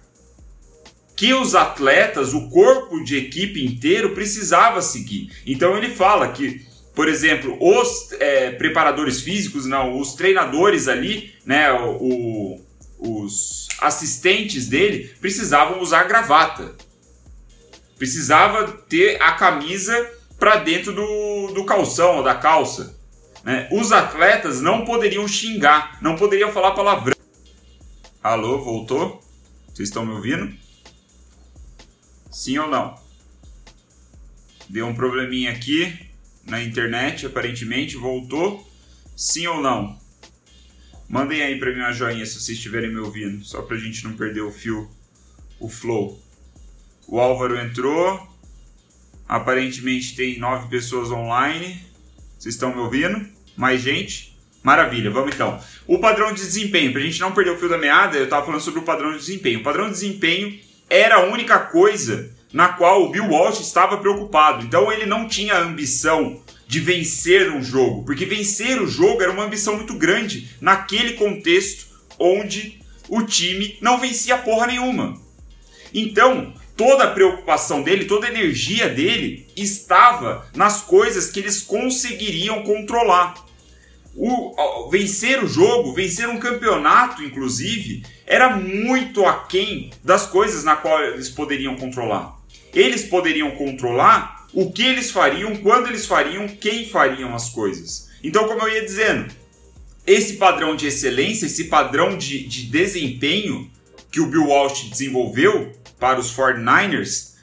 que 1.19 1.33
os 1.33 1.53
atletas, 1.53 2.33
o 2.33 2.47
corpo 2.47 3.03
de 3.03 3.17
equipe 3.17 3.61
inteiro 3.61 4.11
precisava 4.11 4.81
seguir. 4.81 5.29
Então 5.45 5.77
ele 5.77 5.89
fala 5.89 6.29
que 6.29 6.65
por 6.99 7.07
exemplo, 7.07 7.57
os 7.61 8.11
é, 8.19 8.51
preparadores 8.51 9.21
físicos, 9.21 9.65
não, 9.65 9.97
os 9.97 10.15
treinadores 10.15 10.89
ali, 10.89 11.33
né, 11.45 11.71
o, 11.71 12.59
os 12.99 13.69
assistentes 13.79 14.67
dele 14.67 15.15
precisavam 15.21 15.79
usar 15.79 16.03
gravata. 16.03 16.75
Precisava 17.97 18.67
ter 18.67 19.15
a 19.21 19.31
camisa 19.31 20.11
para 20.37 20.57
dentro 20.57 20.91
do, 20.91 21.53
do 21.53 21.63
calção 21.63 22.17
ou 22.17 22.23
da 22.23 22.35
calça. 22.35 22.99
Né? 23.45 23.69
Os 23.71 23.93
atletas 23.93 24.59
não 24.59 24.83
poderiam 24.83 25.25
xingar, 25.25 25.97
não 26.01 26.17
poderiam 26.17 26.51
falar 26.51 26.71
palavrão. 26.71 27.15
Alô, 28.21 28.61
voltou? 28.61 29.23
Vocês 29.73 29.87
estão 29.87 30.05
me 30.05 30.11
ouvindo? 30.11 30.53
Sim 32.29 32.57
ou 32.57 32.67
não? 32.67 32.99
Deu 34.67 34.85
um 34.85 34.93
probleminha 34.93 35.51
aqui 35.51 36.08
na 36.45 36.61
internet, 36.61 37.25
aparentemente, 37.25 37.95
voltou. 37.95 38.67
Sim 39.15 39.47
ou 39.47 39.61
não? 39.61 39.97
Mandem 41.07 41.41
aí 41.41 41.59
para 41.59 41.71
mim 41.71 41.79
uma 41.79 41.91
joinha 41.91 42.25
se 42.25 42.39
vocês 42.39 42.57
estiverem 42.57 42.91
me 42.91 42.99
ouvindo, 42.99 43.43
só 43.43 43.61
para 43.63 43.75
a 43.75 43.79
gente 43.79 44.03
não 44.03 44.13
perder 44.13 44.41
o 44.41 44.51
fio, 44.51 44.89
o 45.59 45.67
flow. 45.67 46.21
O 47.07 47.19
Álvaro 47.19 47.57
entrou. 47.57 48.27
Aparentemente 49.27 50.15
tem 50.15 50.39
nove 50.39 50.69
pessoas 50.69 51.11
online. 51.11 51.83
Vocês 52.37 52.55
estão 52.55 52.73
me 52.73 52.79
ouvindo? 52.79 53.27
Mais 53.57 53.81
gente? 53.81 54.37
Maravilha, 54.61 55.09
vamos 55.09 55.33
então. 55.33 55.59
O 55.87 55.99
padrão 55.99 56.31
de 56.31 56.41
desempenho, 56.41 56.91
para 56.91 57.01
a 57.01 57.03
gente 57.03 57.19
não 57.19 57.31
perder 57.31 57.51
o 57.51 57.57
fio 57.57 57.69
da 57.69 57.77
meada, 57.77 58.17
eu 58.17 58.25
estava 58.25 58.45
falando 58.45 58.61
sobre 58.61 58.79
o 58.79 58.83
padrão 58.83 59.11
de 59.11 59.17
desempenho. 59.17 59.59
O 59.59 59.63
padrão 59.63 59.85
de 59.85 59.93
desempenho 59.93 60.59
era 60.89 61.15
a 61.15 61.25
única 61.25 61.59
coisa 61.59 62.31
na 62.51 62.69
qual 62.69 63.03
o 63.03 63.09
Bill 63.09 63.29
Walsh 63.29 63.59
estava 63.59 63.97
preocupado. 63.97 64.65
Então 64.65 64.91
ele 64.91 65.05
não 65.05 65.27
tinha 65.27 65.57
ambição 65.57 66.41
de 66.67 66.79
vencer 66.79 67.51
um 67.51 67.63
jogo, 67.63 68.03
porque 68.03 68.25
vencer 68.25 68.79
o 68.79 68.87
jogo 68.87 69.23
era 69.23 69.31
uma 69.31 69.43
ambição 69.43 69.75
muito 69.75 69.95
grande 69.95 70.49
naquele 70.61 71.13
contexto 71.13 71.87
onde 72.19 72.79
o 73.07 73.23
time 73.23 73.77
não 73.81 73.97
vencia 73.97 74.37
porra 74.37 74.67
nenhuma. 74.67 75.19
Então, 75.91 76.53
toda 76.77 77.05
a 77.05 77.11
preocupação 77.11 77.81
dele, 77.81 78.05
toda 78.05 78.27
a 78.27 78.29
energia 78.29 78.87
dele 78.87 79.47
estava 79.57 80.47
nas 80.55 80.81
coisas 80.81 81.31
que 81.31 81.39
eles 81.39 81.59
conseguiriam 81.59 82.61
controlar. 82.61 83.33
O, 84.15 84.89
vencer 84.91 85.43
o 85.43 85.47
jogo, 85.47 85.93
vencer 85.93 86.29
um 86.29 86.37
campeonato, 86.37 87.23
inclusive, 87.23 88.03
era 88.27 88.55
muito 88.55 89.25
aquém 89.25 89.89
das 90.03 90.27
coisas 90.27 90.63
na 90.63 90.75
qual 90.75 91.01
eles 91.01 91.29
poderiam 91.29 91.75
controlar 91.75 92.38
eles 92.73 93.03
poderiam 93.05 93.51
controlar 93.51 94.47
o 94.53 94.71
que 94.71 94.83
eles 94.83 95.11
fariam, 95.11 95.55
quando 95.57 95.87
eles 95.87 96.05
fariam, 96.05 96.47
quem 96.47 96.87
fariam 96.87 97.35
as 97.35 97.49
coisas. 97.49 98.09
Então, 98.23 98.47
como 98.47 98.61
eu 98.61 98.73
ia 98.73 98.83
dizendo, 98.83 99.31
esse 100.05 100.33
padrão 100.33 100.75
de 100.75 100.87
excelência, 100.87 101.45
esse 101.45 101.65
padrão 101.65 102.17
de, 102.17 102.47
de 102.47 102.63
desempenho 102.63 103.69
que 104.11 104.19
o 104.19 104.25
Bill 104.25 104.47
Walsh 104.47 104.89
desenvolveu 104.89 105.71
para 105.99 106.19
os 106.19 106.35
49ers 106.35 107.33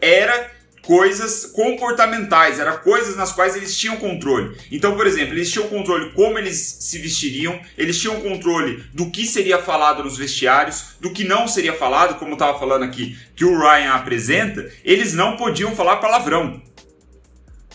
era 0.00 0.55
coisas 0.86 1.46
comportamentais, 1.46 2.60
eram 2.60 2.78
coisas 2.78 3.16
nas 3.16 3.32
quais 3.32 3.56
eles 3.56 3.76
tinham 3.76 3.96
controle. 3.96 4.56
Então, 4.70 4.96
por 4.96 5.06
exemplo, 5.06 5.34
eles 5.34 5.50
tinham 5.50 5.68
controle 5.68 6.12
como 6.12 6.38
eles 6.38 6.78
se 6.80 6.98
vestiriam, 6.98 7.60
eles 7.76 8.00
tinham 8.00 8.20
controle 8.20 8.84
do 8.94 9.10
que 9.10 9.26
seria 9.26 9.58
falado 9.58 10.04
nos 10.04 10.16
vestiários, 10.16 10.96
do 11.00 11.12
que 11.12 11.24
não 11.24 11.48
seria 11.48 11.72
falado, 11.72 12.18
como 12.18 12.34
estava 12.34 12.58
falando 12.58 12.84
aqui, 12.84 13.18
que 13.34 13.44
o 13.44 13.58
Ryan 13.58 13.94
apresenta, 13.94 14.70
eles 14.84 15.12
não 15.12 15.36
podiam 15.36 15.74
falar 15.74 15.96
palavrão. 15.96 16.62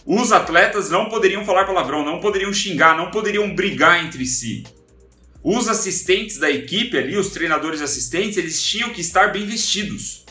Os 0.06 0.32
atletas 0.32 0.90
não 0.90 1.10
poderiam 1.10 1.46
falar 1.46 1.66
palavrão, 1.66 2.04
não 2.04 2.20
poderiam 2.20 2.54
xingar, 2.54 2.98
não 2.98 3.12
poderiam 3.12 3.54
brigar 3.54 4.04
entre 4.04 4.26
si. 4.26 4.64
os 5.44 5.68
assistentes 5.68 6.38
da 6.38 6.50
equipe 6.50 6.98
ali, 6.98 7.18
os 7.18 7.30
treinadores 7.30 7.82
assistentes, 7.82 8.38
eles 8.38 8.62
tinham 8.62 8.92
que 8.92 9.02
estar 9.02 9.32
bem 9.32 9.46
vestidos. 9.46 10.22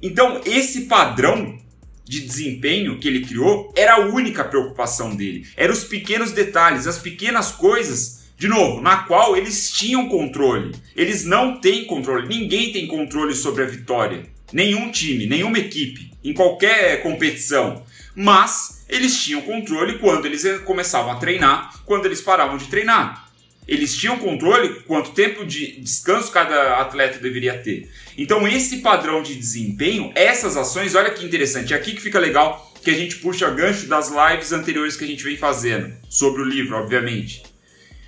Então, 0.00 0.40
esse 0.44 0.82
padrão 0.82 1.58
de 2.04 2.20
desempenho 2.20 2.98
que 2.98 3.06
ele 3.06 3.26
criou 3.26 3.72
era 3.76 3.96
a 3.96 4.06
única 4.06 4.42
preocupação 4.42 5.14
dele. 5.14 5.46
Eram 5.56 5.74
os 5.74 5.84
pequenos 5.84 6.32
detalhes, 6.32 6.86
as 6.86 6.98
pequenas 6.98 7.52
coisas, 7.52 8.28
de 8.38 8.48
novo, 8.48 8.80
na 8.80 8.98
qual 8.98 9.36
eles 9.36 9.70
tinham 9.72 10.08
controle. 10.08 10.74
Eles 10.96 11.24
não 11.24 11.60
têm 11.60 11.84
controle, 11.84 12.28
ninguém 12.28 12.72
tem 12.72 12.86
controle 12.86 13.34
sobre 13.34 13.62
a 13.62 13.66
vitória. 13.66 14.24
Nenhum 14.52 14.90
time, 14.90 15.26
nenhuma 15.26 15.58
equipe, 15.58 16.10
em 16.24 16.32
qualquer 16.32 17.02
competição. 17.02 17.84
Mas 18.14 18.86
eles 18.88 19.22
tinham 19.22 19.42
controle 19.42 19.98
quando 19.98 20.24
eles 20.24 20.44
começavam 20.64 21.12
a 21.12 21.16
treinar, 21.16 21.82
quando 21.84 22.06
eles 22.06 22.22
paravam 22.22 22.56
de 22.56 22.68
treinar. 22.68 23.27
Eles 23.68 23.94
tinham 23.94 24.18
controle 24.18 24.80
quanto 24.86 25.10
tempo 25.10 25.44
de 25.44 25.78
descanso 25.78 26.32
cada 26.32 26.78
atleta 26.78 27.18
deveria 27.18 27.58
ter. 27.58 27.90
Então, 28.16 28.48
esse 28.48 28.78
padrão 28.78 29.22
de 29.22 29.34
desempenho, 29.34 30.10
essas 30.14 30.56
ações, 30.56 30.94
olha 30.94 31.10
que 31.10 31.24
interessante, 31.24 31.74
é 31.74 31.76
aqui 31.76 31.92
que 31.92 32.00
fica 32.00 32.18
legal 32.18 32.72
que 32.82 32.90
a 32.90 32.94
gente 32.94 33.16
puxa 33.16 33.50
gancho 33.50 33.86
das 33.86 34.10
lives 34.10 34.52
anteriores 34.52 34.96
que 34.96 35.04
a 35.04 35.06
gente 35.06 35.22
vem 35.22 35.36
fazendo, 35.36 35.92
sobre 36.08 36.40
o 36.40 36.44
livro, 36.46 36.76
obviamente. 36.76 37.42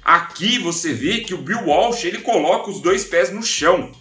Aqui 0.02 0.58
você 0.58 0.94
vê 0.94 1.18
que 1.18 1.34
o 1.34 1.38
Bill 1.38 1.66
Walsh 1.66 2.04
ele 2.04 2.18
coloca 2.18 2.70
os 2.70 2.80
dois 2.80 3.04
pés 3.04 3.30
no 3.30 3.42
chão. 3.42 3.92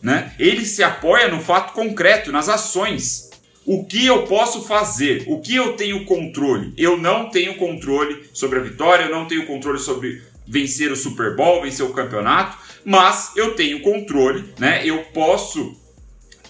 Né? 0.00 0.34
Ele 0.38 0.64
se 0.64 0.82
apoia 0.82 1.28
no 1.28 1.40
fato 1.40 1.74
concreto, 1.74 2.32
nas 2.32 2.48
ações. 2.48 3.30
O 3.64 3.84
que 3.84 4.04
eu 4.04 4.24
posso 4.24 4.62
fazer? 4.62 5.24
O 5.28 5.40
que 5.40 5.54
eu 5.54 5.74
tenho 5.74 6.04
controle? 6.04 6.72
Eu 6.76 6.96
não 6.96 7.28
tenho 7.28 7.54
controle 7.56 8.24
sobre 8.32 8.58
a 8.58 8.62
vitória, 8.62 9.04
eu 9.04 9.10
não 9.10 9.26
tenho 9.26 9.46
controle 9.46 9.78
sobre 9.78 10.20
vencer 10.46 10.90
o 10.90 10.96
Super 10.96 11.36
Bowl, 11.36 11.62
vencer 11.62 11.84
o 11.84 11.92
campeonato, 11.92 12.58
mas 12.84 13.32
eu 13.36 13.54
tenho 13.54 13.80
controle, 13.80 14.52
né? 14.58 14.82
Eu 14.84 15.04
posso 15.12 15.76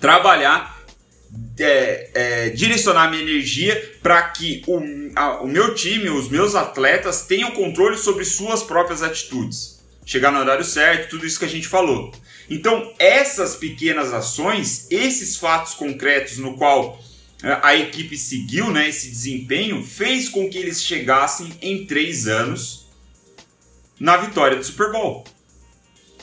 trabalhar, 0.01 0.83
é, 1.59 2.11
é, 2.15 2.49
direcionar 2.51 3.11
minha 3.11 3.23
energia 3.23 3.99
para 4.03 4.23
que 4.23 4.63
o, 4.67 4.81
a, 5.15 5.43
o 5.43 5.47
meu 5.47 5.75
time, 5.75 6.09
os 6.11 6.29
meus 6.29 6.55
atletas 6.55 7.23
tenham 7.27 7.51
controle 7.53 7.97
sobre 7.97 8.25
suas 8.25 8.63
próprias 8.63 9.03
atitudes. 9.03 9.81
Chegar 10.05 10.33
no 10.33 10.41
horário 10.41 10.65
certo, 10.65 11.11
tudo 11.11 11.27
isso 11.27 11.39
que 11.39 11.45
a 11.45 11.49
gente 11.49 11.69
falou. 11.69 12.13
Então, 12.51 12.93
essas 12.99 13.55
pequenas 13.55 14.13
ações, 14.13 14.89
esses 14.91 15.37
fatos 15.37 15.75
concretos 15.75 16.39
no 16.39 16.55
qual 16.57 17.01
é, 17.43 17.59
a 17.63 17.77
equipe 17.77 18.17
seguiu, 18.17 18.71
né, 18.71 18.89
esse 18.89 19.09
desempenho, 19.09 19.85
fez 19.85 20.29
com 20.29 20.49
que 20.49 20.59
eles 20.59 20.83
chegassem 20.83 21.53
em 21.63 21.87
três 21.87 22.27
anos 22.27 22.82
na 23.99 24.17
vitória 24.17 24.57
do 24.57 24.65
Super 24.65 24.91
Bowl. 24.93 25.25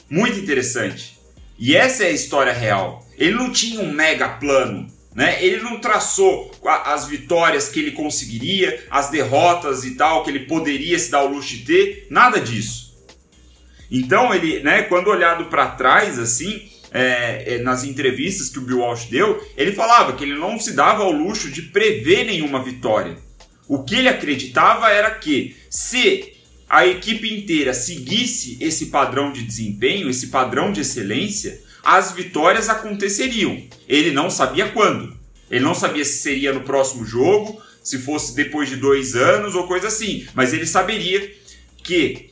Muito 0.09 0.39
interessante. 0.39 1.19
E 1.57 1.75
essa 1.75 2.03
é 2.03 2.07
a 2.07 2.11
história 2.11 2.53
real. 2.53 3.05
Ele 3.17 3.33
não 3.33 3.51
tinha 3.51 3.81
um 3.81 3.91
mega 3.91 4.29
plano, 4.29 4.88
né? 5.13 5.43
Ele 5.43 5.61
não 5.61 5.79
traçou 5.79 6.51
as 6.65 7.05
vitórias 7.05 7.67
que 7.67 7.79
ele 7.79 7.91
conseguiria, 7.91 8.85
as 8.89 9.09
derrotas 9.09 9.83
e 9.83 9.95
tal 9.95 10.23
que 10.23 10.29
ele 10.29 10.41
poderia 10.41 10.97
se 10.97 11.11
dar 11.11 11.23
o 11.23 11.27
luxo 11.27 11.49
de 11.49 11.65
ter, 11.65 12.07
nada 12.09 12.39
disso. 12.39 12.97
Então 13.91 14.33
ele, 14.33 14.61
né? 14.61 14.83
Quando 14.83 15.09
olhado 15.09 15.45
para 15.45 15.67
trás 15.67 16.17
assim, 16.17 16.69
é, 16.91 17.55
é, 17.55 17.57
nas 17.59 17.83
entrevistas 17.83 18.49
que 18.49 18.59
o 18.59 18.61
Bill 18.61 18.79
Walsh 18.79 19.05
deu, 19.05 19.45
ele 19.57 19.71
falava 19.71 20.13
que 20.13 20.23
ele 20.23 20.35
não 20.35 20.59
se 20.59 20.73
dava 20.73 21.03
ao 21.03 21.11
luxo 21.11 21.51
de 21.51 21.63
prever 21.63 22.23
nenhuma 22.25 22.63
vitória. 22.63 23.17
O 23.67 23.83
que 23.83 23.95
ele 23.95 24.09
acreditava 24.09 24.89
era 24.89 25.11
que 25.11 25.55
se 25.69 26.38
a 26.69 26.85
equipe 26.85 27.33
inteira 27.33 27.73
seguisse 27.73 28.57
esse 28.61 28.88
padrão 28.88 29.33
de 29.33 29.41
desempenho, 29.41 30.09
esse 30.09 30.27
padrão 30.27 30.71
de 30.71 30.81
excelência, 30.81 31.59
as 31.83 32.11
vitórias 32.11 32.69
aconteceriam. 32.69 33.63
Ele 33.88 34.11
não 34.11 34.29
sabia 34.29 34.69
quando. 34.69 35.17
Ele 35.49 35.65
não 35.65 35.73
sabia 35.73 36.05
se 36.05 36.19
seria 36.19 36.53
no 36.53 36.61
próximo 36.61 37.03
jogo, 37.03 37.59
se 37.83 37.97
fosse 37.97 38.35
depois 38.35 38.69
de 38.69 38.75
dois 38.75 39.15
anos 39.15 39.55
ou 39.55 39.65
coisa 39.65 39.88
assim. 39.88 40.27
Mas 40.35 40.53
ele 40.53 40.67
saberia 40.67 41.33
que 41.83 42.29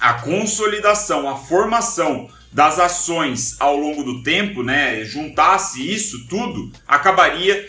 a 0.00 0.14
consolidação, 0.14 1.28
a 1.28 1.36
formação 1.36 2.28
das 2.50 2.80
ações 2.80 3.56
ao 3.60 3.76
longo 3.76 4.02
do 4.02 4.22
tempo, 4.22 4.62
né, 4.62 5.04
juntasse 5.04 5.88
isso 5.88 6.26
tudo, 6.28 6.72
acabaria 6.86 7.66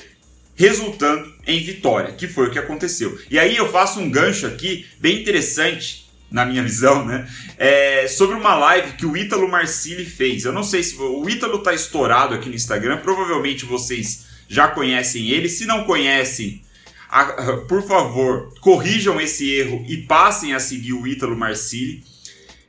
resultando 0.60 1.34
em 1.48 1.64
vitória, 1.64 2.12
que 2.12 2.28
foi 2.28 2.48
o 2.48 2.52
que 2.52 2.60
aconteceu. 2.60 3.18
E 3.32 3.40
aí 3.40 3.56
eu 3.56 3.72
faço 3.72 4.02
um 4.02 4.12
gancho 4.12 4.46
aqui 4.46 4.86
bem 5.00 5.22
interessante, 5.22 6.06
na 6.30 6.46
minha 6.46 6.62
visão, 6.62 7.06
né? 7.06 7.28
É, 7.58 8.08
sobre 8.10 8.36
uma 8.36 8.54
live 8.56 8.92
que 8.98 9.06
o 9.06 9.16
Ítalo 9.16 9.48
Marcili 9.48 10.04
fez. 10.06 10.44
Eu 10.44 10.52
não 10.52 10.62
sei 10.62 10.84
se 10.84 10.98
o 10.98 11.28
Ítalo 11.30 11.60
tá 11.60 11.74
estourado 11.74 12.36
aqui 12.36 12.50
no 12.50 12.56
Instagram, 12.56 12.98
provavelmente 12.98 13.66
vocês 13.66 14.26
já 14.50 14.68
conhecem 14.68 15.30
ele. 15.30 15.48
Se 15.48 15.66
não 15.66 15.86
conhecem, 15.86 16.62
por 17.70 17.82
favor, 17.88 18.54
corrijam 18.60 19.20
esse 19.20 19.50
erro 19.50 19.86
e 19.88 19.96
passem 19.96 20.54
a 20.54 20.60
seguir 20.60 20.92
o 20.92 21.08
Ítalo 21.08 21.38
Marcili, 21.38 22.04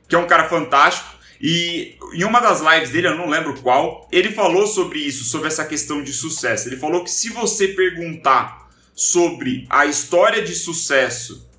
que 0.07 0.15
é 0.15 0.17
um 0.17 0.27
cara 0.27 0.47
fantástico. 0.47 1.10
E 1.41 1.97
em 2.13 2.23
uma 2.23 2.39
das 2.39 2.61
lives 2.61 2.91
dele, 2.91 3.07
eu 3.07 3.17
não 3.17 3.27
lembro 3.27 3.59
qual, 3.61 4.07
ele 4.11 4.31
falou 4.31 4.67
sobre 4.67 4.99
isso, 4.99 5.23
sobre 5.23 5.47
essa 5.47 5.65
questão 5.65 6.03
de 6.03 6.13
sucesso. 6.13 6.69
Ele 6.69 6.77
falou 6.77 7.03
que 7.03 7.09
se 7.09 7.29
você 7.29 7.69
perguntar 7.69 8.69
sobre 8.93 9.65
a 9.67 9.87
história 9.87 10.43
de 10.43 10.53
sucesso 10.53 11.49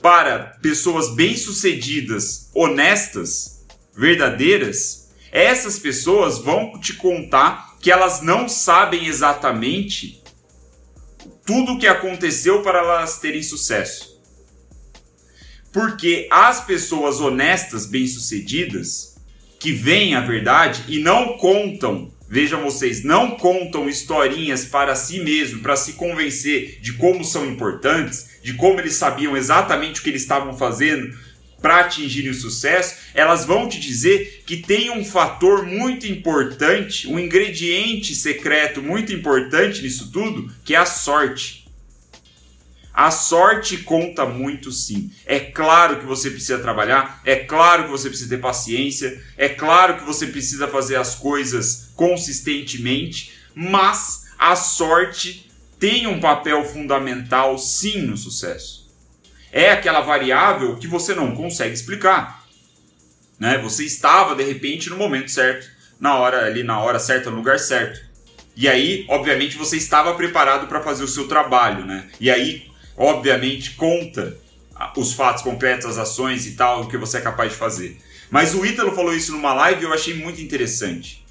para 0.00 0.56
pessoas 0.62 1.14
bem-sucedidas, 1.14 2.50
honestas, 2.54 3.66
verdadeiras, 3.94 5.10
essas 5.30 5.78
pessoas 5.78 6.38
vão 6.38 6.80
te 6.80 6.94
contar 6.94 7.76
que 7.78 7.90
elas 7.90 8.22
não 8.22 8.48
sabem 8.48 9.06
exatamente 9.06 10.22
tudo 11.44 11.72
o 11.72 11.78
que 11.78 11.86
aconteceu 11.86 12.62
para 12.62 12.78
elas 12.78 13.18
terem 13.18 13.42
sucesso. 13.42 14.18
Porque 15.72 16.26
as 16.30 16.64
pessoas 16.64 17.20
honestas, 17.20 17.84
bem-sucedidas, 17.84 19.15
que 19.58 19.72
veem 19.72 20.14
a 20.14 20.20
verdade 20.20 20.84
e 20.88 20.98
não 20.98 21.36
contam, 21.36 22.12
vejam 22.28 22.62
vocês, 22.62 23.02
não 23.02 23.32
contam 23.32 23.88
historinhas 23.88 24.64
para 24.64 24.94
si 24.94 25.20
mesmo, 25.20 25.60
para 25.60 25.76
se 25.76 25.94
convencer 25.94 26.78
de 26.80 26.94
como 26.94 27.24
são 27.24 27.46
importantes, 27.46 28.38
de 28.42 28.54
como 28.54 28.80
eles 28.80 28.94
sabiam 28.94 29.36
exatamente 29.36 30.00
o 30.00 30.02
que 30.02 30.10
eles 30.10 30.22
estavam 30.22 30.56
fazendo 30.56 31.16
para 31.60 31.80
atingirem 31.80 32.30
o 32.30 32.34
sucesso, 32.34 32.96
elas 33.14 33.44
vão 33.44 33.68
te 33.68 33.80
dizer 33.80 34.44
que 34.46 34.58
tem 34.58 34.90
um 34.90 35.04
fator 35.04 35.66
muito 35.66 36.06
importante, 36.06 37.08
um 37.08 37.18
ingrediente 37.18 38.14
secreto 38.14 38.82
muito 38.82 39.12
importante 39.12 39.82
nisso 39.82 40.10
tudo, 40.12 40.52
que 40.64 40.74
é 40.74 40.78
a 40.78 40.86
sorte. 40.86 41.65
A 42.96 43.10
sorte 43.10 43.76
conta 43.76 44.24
muito 44.24 44.72
sim. 44.72 45.12
É 45.26 45.38
claro 45.38 45.98
que 45.98 46.06
você 46.06 46.30
precisa 46.30 46.58
trabalhar, 46.58 47.20
é 47.26 47.36
claro 47.36 47.84
que 47.84 47.90
você 47.90 48.08
precisa 48.08 48.30
ter 48.30 48.40
paciência, 48.40 49.22
é 49.36 49.50
claro 49.50 49.98
que 49.98 50.04
você 50.04 50.28
precisa 50.28 50.66
fazer 50.66 50.96
as 50.96 51.14
coisas 51.14 51.90
consistentemente, 51.94 53.34
mas 53.54 54.28
a 54.38 54.56
sorte 54.56 55.46
tem 55.78 56.06
um 56.06 56.20
papel 56.20 56.64
fundamental 56.64 57.58
sim 57.58 58.00
no 58.00 58.16
sucesso. 58.16 58.90
É 59.52 59.72
aquela 59.72 60.00
variável 60.00 60.76
que 60.76 60.86
você 60.86 61.14
não 61.14 61.36
consegue 61.36 61.74
explicar. 61.74 62.46
Né? 63.38 63.58
Você 63.58 63.84
estava 63.84 64.34
de 64.34 64.42
repente 64.42 64.88
no 64.88 64.96
momento 64.96 65.30
certo, 65.30 65.68
na 66.00 66.14
hora 66.14 66.46
ali 66.46 66.62
na 66.62 66.80
hora 66.80 66.98
certa, 66.98 67.30
no 67.30 67.36
lugar 67.36 67.58
certo. 67.58 68.00
E 68.56 68.66
aí, 68.66 69.04
obviamente, 69.10 69.54
você 69.54 69.76
estava 69.76 70.14
preparado 70.14 70.66
para 70.66 70.80
fazer 70.80 71.04
o 71.04 71.08
seu 71.08 71.28
trabalho, 71.28 71.84
né? 71.84 72.08
E 72.18 72.30
aí, 72.30 72.66
obviamente 72.96 73.74
conta 73.74 74.36
os 74.96 75.12
fatos 75.12 75.42
concretos, 75.42 75.86
as 75.86 75.98
ações 75.98 76.46
e 76.46 76.52
tal, 76.52 76.82
o 76.82 76.88
que 76.88 76.96
você 76.96 77.18
é 77.18 77.20
capaz 77.20 77.52
de 77.52 77.58
fazer. 77.58 77.96
Mas 78.30 78.54
o 78.54 78.64
Ítalo 78.64 78.92
falou 78.94 79.14
isso 79.14 79.32
numa 79.32 79.54
live 79.54 79.82
e 79.82 79.84
eu 79.84 79.92
achei 79.92 80.14
muito 80.14 80.40
interessante. 80.40 81.24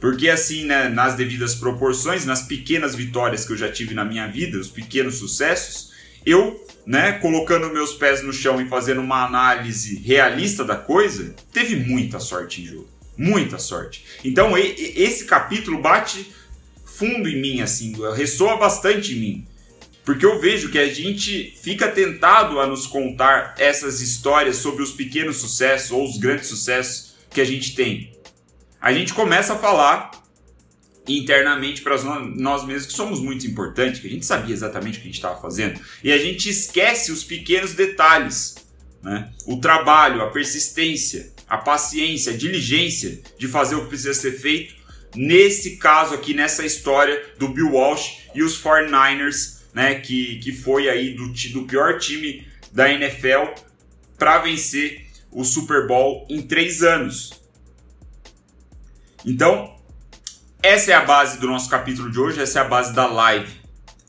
Porque 0.00 0.28
assim, 0.28 0.64
né, 0.64 0.88
nas 0.88 1.14
devidas 1.14 1.54
proporções, 1.54 2.26
nas 2.26 2.42
pequenas 2.42 2.94
vitórias 2.94 3.44
que 3.44 3.52
eu 3.52 3.56
já 3.56 3.70
tive 3.72 3.94
na 3.94 4.04
minha 4.04 4.26
vida, 4.26 4.58
os 4.58 4.68
pequenos 4.68 5.16
sucessos, 5.16 5.92
eu, 6.26 6.62
né, 6.84 7.12
colocando 7.12 7.72
meus 7.72 7.94
pés 7.94 8.22
no 8.22 8.32
chão 8.32 8.60
e 8.60 8.68
fazendo 8.68 9.00
uma 9.00 9.24
análise 9.24 9.98
realista 10.00 10.64
da 10.64 10.76
coisa, 10.76 11.34
teve 11.52 11.76
muita 11.76 12.18
sorte 12.18 12.60
em 12.60 12.66
jogo. 12.66 12.88
Muita 13.16 13.58
sorte. 13.58 14.04
Então, 14.24 14.58
esse 14.58 15.24
capítulo 15.24 15.80
bate 15.80 16.32
fundo 16.84 17.28
em 17.28 17.40
mim, 17.40 17.60
assim, 17.60 17.94
ressoa 18.14 18.56
bastante 18.56 19.14
em 19.14 19.20
mim. 19.20 19.46
Porque 20.04 20.26
eu 20.26 20.40
vejo 20.40 20.70
que 20.70 20.78
a 20.78 20.92
gente 20.92 21.56
fica 21.62 21.88
tentado 21.88 22.60
a 22.60 22.66
nos 22.66 22.86
contar 22.86 23.54
essas 23.58 24.00
histórias 24.00 24.56
sobre 24.56 24.82
os 24.82 24.92
pequenos 24.92 25.38
sucessos 25.38 25.90
ou 25.90 26.04
os 26.04 26.18
grandes 26.18 26.48
sucessos 26.48 27.14
que 27.30 27.40
a 27.40 27.44
gente 27.44 27.74
tem. 27.74 28.12
A 28.80 28.92
gente 28.92 29.14
começa 29.14 29.54
a 29.54 29.58
falar 29.58 30.10
internamente 31.08 31.82
para 31.82 31.96
nós 32.02 32.64
mesmos 32.64 32.86
que 32.86 32.92
somos 32.92 33.20
muito 33.20 33.46
importantes, 33.46 34.00
que 34.00 34.06
a 34.06 34.10
gente 34.10 34.24
sabia 34.24 34.54
exatamente 34.54 34.98
o 34.98 35.02
que 35.02 35.08
a 35.08 35.10
gente 35.10 35.16
estava 35.16 35.40
fazendo, 35.40 35.80
e 36.02 36.12
a 36.12 36.18
gente 36.18 36.48
esquece 36.48 37.12
os 37.12 37.22
pequenos 37.22 37.74
detalhes 37.74 38.54
Né? 39.02 39.30
O 39.46 39.58
trabalho, 39.60 40.22
a 40.22 40.30
persistência, 40.30 41.30
a 41.46 41.58
paciência, 41.58 42.32
a 42.32 42.36
diligência 42.36 43.20
de 43.38 43.46
fazer 43.46 43.74
o 43.74 43.82
que 43.82 43.88
precisa 43.88 44.14
ser 44.14 44.32
feito. 44.32 44.74
Nesse 45.14 45.76
caso 45.76 46.14
aqui, 46.14 46.32
nessa 46.32 46.64
história 46.64 47.22
do 47.38 47.48
Bill 47.48 47.72
Walsh 47.72 48.30
e 48.34 48.42
os 48.42 48.60
49ers, 48.60 49.53
né, 49.74 49.96
que, 49.96 50.38
que 50.38 50.52
foi 50.52 50.88
aí 50.88 51.14
do, 51.14 51.28
do 51.28 51.66
pior 51.66 51.98
time 51.98 52.46
da 52.72 52.90
NFL 52.90 53.60
para 54.16 54.38
vencer 54.38 55.06
o 55.30 55.44
Super 55.44 55.86
Bowl 55.86 56.26
em 56.30 56.40
três 56.42 56.82
anos. 56.82 57.32
Então, 59.26 59.74
essa 60.62 60.92
é 60.92 60.94
a 60.94 61.04
base 61.04 61.38
do 61.40 61.46
nosso 61.46 61.68
capítulo 61.68 62.10
de 62.10 62.18
hoje, 62.18 62.40
essa 62.40 62.60
é 62.60 62.62
a 62.62 62.68
base 62.68 62.94
da 62.94 63.06
live. 63.06 63.52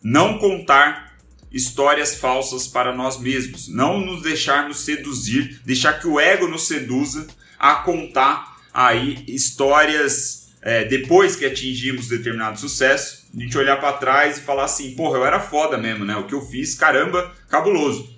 Não 0.03 0.37
contar 0.37 1.17
histórias 1.51 2.15
falsas 2.15 2.67
para 2.67 2.93
nós 2.93 3.19
mesmos, 3.19 3.67
não 3.67 3.99
nos 3.99 4.21
deixarmos 4.21 4.81
seduzir, 4.81 5.61
deixar 5.65 5.93
que 5.93 6.07
o 6.07 6.19
ego 6.19 6.47
nos 6.47 6.67
seduza 6.67 7.25
a 7.57 7.75
contar 7.75 8.57
aí 8.73 9.23
histórias 9.27 10.53
é, 10.61 10.83
depois 10.83 11.35
que 11.35 11.45
atingimos 11.45 12.09
determinado 12.09 12.59
sucesso, 12.59 13.14
a 13.35 13.39
gente 13.39 13.57
olhar 13.57 13.77
para 13.79 13.93
trás 13.93 14.37
e 14.37 14.41
falar 14.41 14.65
assim, 14.65 14.95
porra, 14.95 15.17
eu 15.17 15.25
era 15.25 15.39
foda 15.39 15.77
mesmo, 15.77 16.05
né? 16.05 16.15
O 16.15 16.25
que 16.25 16.33
eu 16.33 16.41
fiz, 16.41 16.75
caramba, 16.75 17.33
cabuloso. 17.49 18.15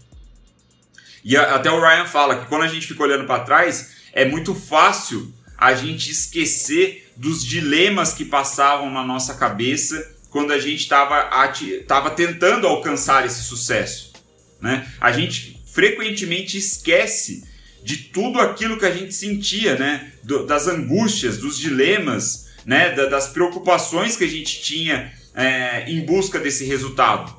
E 1.24 1.36
a, 1.36 1.56
até 1.56 1.72
o 1.72 1.80
Ryan 1.80 2.06
fala 2.06 2.40
que 2.40 2.46
quando 2.46 2.64
a 2.64 2.68
gente 2.68 2.88
fica 2.88 3.04
olhando 3.04 3.26
para 3.26 3.44
trás, 3.44 3.96
é 4.14 4.26
muito 4.26 4.54
fácil 4.54 5.34
a 5.58 5.74
gente 5.74 6.12
esquecer 6.12 7.12
dos 7.16 7.44
dilemas 7.44 8.14
que 8.14 8.24
passavam 8.24 8.92
na 8.92 9.04
nossa 9.04 9.34
cabeça 9.34 10.16
quando 10.30 10.54
a 10.54 10.60
gente 10.60 10.82
estava 10.82 12.12
tentando 12.12 12.68
alcançar 12.68 13.26
esse 13.26 13.42
sucesso. 13.44 14.14
Né? 14.62 14.88
A 15.02 15.12
gente 15.12 15.60
frequentemente 15.74 16.58
esquece 16.58 17.44
de 17.84 17.98
tudo 17.98 18.40
aquilo 18.40 18.78
que 18.78 18.86
a 18.86 18.92
gente 18.92 19.14
sentia, 19.14 19.78
né? 19.78 20.12
Do, 20.24 20.46
das 20.46 20.68
angústias, 20.68 21.38
dos 21.38 21.58
dilemas, 21.58 22.47
né? 22.68 22.92
Da, 22.92 23.06
das 23.06 23.30
preocupações 23.30 24.18
que 24.18 24.26
a 24.26 24.30
gente 24.30 24.62
tinha 24.62 25.14
é, 25.34 25.90
em 25.90 26.02
busca 26.02 26.38
desse 26.38 26.66
resultado. 26.66 27.34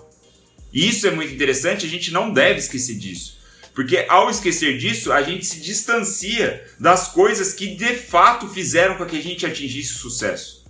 Isso 0.72 1.06
é 1.06 1.10
muito 1.10 1.32
interessante, 1.32 1.86
a 1.86 1.88
gente 1.88 2.10
não 2.10 2.32
deve 2.32 2.58
esquecer 2.58 2.96
disso. 2.96 3.38
Porque 3.74 4.06
ao 4.08 4.28
esquecer 4.28 4.76
disso, 4.78 5.12
a 5.12 5.22
gente 5.22 5.46
se 5.46 5.60
distancia 5.60 6.64
das 6.80 7.08
coisas 7.08 7.52
que 7.52 7.76
de 7.76 7.94
fato 7.94 8.48
fizeram 8.48 8.96
com 8.96 9.06
que 9.06 9.18
a 9.18 9.22
gente 9.22 9.46
atingisse 9.46 9.92
o 9.92 9.98
sucesso. 9.98 10.64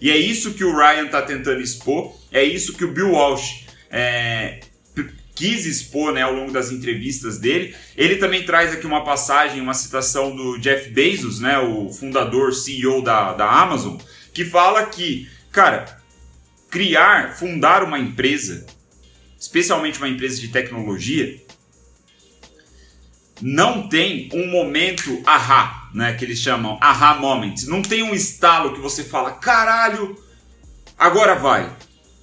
E 0.00 0.10
é 0.10 0.16
isso 0.16 0.54
que 0.54 0.64
o 0.64 0.76
Ryan 0.76 1.06
está 1.06 1.22
tentando 1.22 1.60
expor, 1.60 2.16
é 2.32 2.42
isso 2.42 2.72
que 2.74 2.84
o 2.84 2.92
Bill 2.92 3.12
Walsh 3.12 3.66
é, 3.90 4.60
quis 5.38 5.66
expor 5.66 6.12
né, 6.12 6.22
ao 6.22 6.34
longo 6.34 6.50
das 6.50 6.72
entrevistas 6.72 7.38
dele. 7.38 7.72
Ele 7.96 8.16
também 8.16 8.44
traz 8.44 8.72
aqui 8.72 8.84
uma 8.84 9.04
passagem, 9.04 9.60
uma 9.60 9.72
citação 9.72 10.34
do 10.34 10.58
Jeff 10.58 10.90
Bezos, 10.90 11.38
né, 11.38 11.56
o 11.60 11.90
fundador, 11.90 12.52
CEO 12.52 13.00
da, 13.00 13.34
da 13.34 13.48
Amazon, 13.48 13.96
que 14.34 14.44
fala 14.44 14.86
que, 14.86 15.30
cara, 15.52 16.02
criar, 16.68 17.36
fundar 17.36 17.84
uma 17.84 18.00
empresa, 18.00 18.66
especialmente 19.38 19.98
uma 19.98 20.08
empresa 20.08 20.40
de 20.40 20.48
tecnologia, 20.48 21.40
não 23.40 23.88
tem 23.88 24.28
um 24.34 24.48
momento 24.48 25.22
ahá, 25.24 25.88
né, 25.94 26.14
que 26.14 26.24
eles 26.24 26.40
chamam 26.40 26.76
aha 26.80 27.14
moment. 27.14 27.54
Não 27.68 27.80
tem 27.80 28.02
um 28.02 28.12
estalo 28.12 28.74
que 28.74 28.80
você 28.80 29.04
fala, 29.04 29.30
caralho, 29.30 30.20
agora 30.98 31.36
vai. 31.36 31.72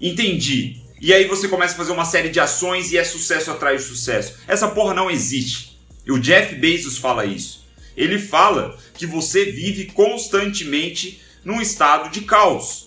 Entendi. 0.02 0.85
E 1.00 1.14
aí 1.14 1.26
você 1.26 1.48
começa 1.48 1.74
a 1.74 1.78
fazer 1.78 1.92
uma 1.92 2.06
série 2.06 2.30
de 2.30 2.40
ações 2.40 2.92
e 2.92 2.98
é 2.98 3.04
sucesso 3.04 3.52
atrás 3.52 3.82
de 3.82 3.88
sucesso. 3.90 4.36
Essa 4.48 4.68
porra 4.68 4.94
não 4.94 5.12
existe. 5.12 5.80
E 6.06 6.12
o 6.12 6.20
Jeff 6.20 6.56
Bezos 6.56 6.98
fala 6.98 7.26
isso. 7.26 7.66
Ele 7.96 8.20
fala 8.20 8.78
que 8.94 9.06
você 9.06 9.46
vive 9.46 9.86
constantemente 9.86 11.22
num 11.44 11.62
estado 11.62 12.10
de 12.10 12.22
caos 12.22 12.86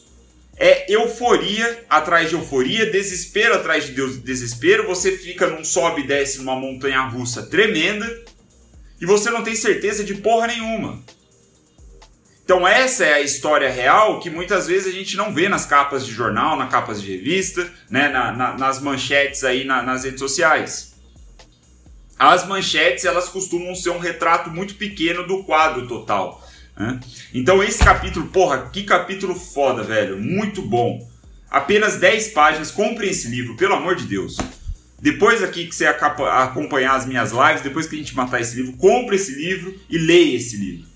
é 0.59 0.93
euforia 0.93 1.85
atrás 1.89 2.29
de 2.29 2.35
euforia, 2.35 2.91
desespero 2.91 3.55
atrás 3.55 3.87
de 3.87 3.93
desespero. 4.19 4.87
Você 4.89 5.17
fica 5.17 5.47
num 5.47 5.63
sobe 5.63 6.03
e 6.03 6.07
desce 6.07 6.39
numa 6.39 6.57
montanha 6.57 7.01
russa 7.03 7.45
tremenda 7.45 8.25
e 9.01 9.07
você 9.07 9.31
não 9.31 9.45
tem 9.45 9.55
certeza 9.55 10.03
de 10.03 10.15
porra 10.15 10.49
nenhuma. 10.49 11.01
Então 12.49 12.67
essa 12.67 13.05
é 13.05 13.13
a 13.13 13.21
história 13.21 13.71
real 13.71 14.21
que 14.21 14.31
muitas 14.31 14.67
vezes 14.67 14.87
a 14.87 14.97
gente 14.97 15.19
não 15.19 15.35
vê 15.35 15.51
nas 15.51 15.67
capas 15.67 16.07
de 16.07 16.13
jornal, 16.13 16.57
nas 16.57 16.71
capas 16.71 17.03
de 17.03 17.15
revista, 17.15 17.71
né, 17.91 18.09
na, 18.09 18.33
na, 18.33 18.57
nas 18.57 18.81
manchetes 18.81 19.45
aí 19.45 19.65
na, 19.65 19.83
nas 19.83 20.05
redes 20.05 20.19
sociais. 20.19 20.95
As 22.19 22.47
manchetes 22.47 23.05
elas 23.05 23.29
costumam 23.29 23.75
ser 23.75 23.91
um 23.91 23.99
retrato 23.99 24.49
muito 24.49 24.77
pequeno 24.77 25.27
do 25.27 25.45
quadro 25.45 25.87
total. 25.87 26.43
Né? 26.75 26.99
Então 27.35 27.63
esse 27.63 27.85
capítulo, 27.85 28.29
porra, 28.29 28.71
que 28.73 28.83
capítulo 28.83 29.35
foda, 29.35 29.83
velho. 29.83 30.19
Muito 30.19 30.63
bom. 30.63 31.07
Apenas 31.51 31.99
10 31.99 32.29
páginas, 32.29 32.71
compre 32.71 33.11
esse 33.11 33.29
livro, 33.29 33.59
pelo 33.59 33.75
amor 33.75 33.95
de 33.95 34.07
Deus. 34.07 34.39
Depois 34.99 35.43
aqui 35.43 35.67
que 35.67 35.75
você 35.75 35.85
acompanhar 35.85 36.95
as 36.95 37.05
minhas 37.05 37.31
lives, 37.31 37.61
depois 37.61 37.87
que 37.87 37.95
a 37.95 37.99
gente 37.99 38.17
matar 38.17 38.41
esse 38.41 38.57
livro, 38.57 38.73
compre 38.79 39.17
esse 39.17 39.33
livro 39.33 39.79
e 39.91 39.99
leia 39.99 40.39
esse 40.39 40.57
livro. 40.57 40.88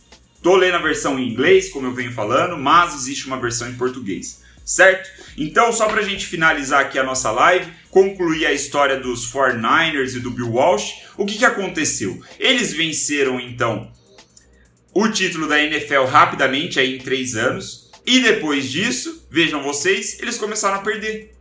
Tô 0.42 0.56
lendo 0.56 0.74
a 0.74 0.82
versão 0.82 1.18
em 1.18 1.28
inglês, 1.28 1.68
como 1.70 1.86
eu 1.86 1.94
venho 1.94 2.12
falando, 2.12 2.58
mas 2.58 2.94
existe 2.94 3.26
uma 3.26 3.40
versão 3.40 3.68
em 3.68 3.74
português, 3.74 4.42
certo? 4.64 5.08
Então, 5.38 5.72
só 5.72 5.86
pra 5.86 6.02
gente 6.02 6.26
finalizar 6.26 6.80
aqui 6.80 6.98
a 6.98 7.04
nossa 7.04 7.30
live, 7.30 7.72
concluir 7.90 8.46
a 8.46 8.52
história 8.52 8.98
dos 8.98 9.30
49ers 9.32 10.16
e 10.16 10.20
do 10.20 10.32
Bill 10.32 10.50
Walsh, 10.50 11.04
o 11.16 11.24
que, 11.24 11.38
que 11.38 11.44
aconteceu? 11.44 12.20
Eles 12.40 12.72
venceram, 12.72 13.38
então, 13.38 13.92
o 14.92 15.08
título 15.08 15.48
da 15.48 15.62
NFL 15.62 16.04
rapidamente, 16.04 16.78
aí 16.78 16.96
em 16.96 16.98
três 16.98 17.34
anos. 17.34 17.90
E 18.04 18.20
depois 18.20 18.68
disso, 18.68 19.26
vejam 19.30 19.62
vocês, 19.62 20.18
eles 20.20 20.36
começaram 20.36 20.76
a 20.78 20.82
perder. 20.82 21.34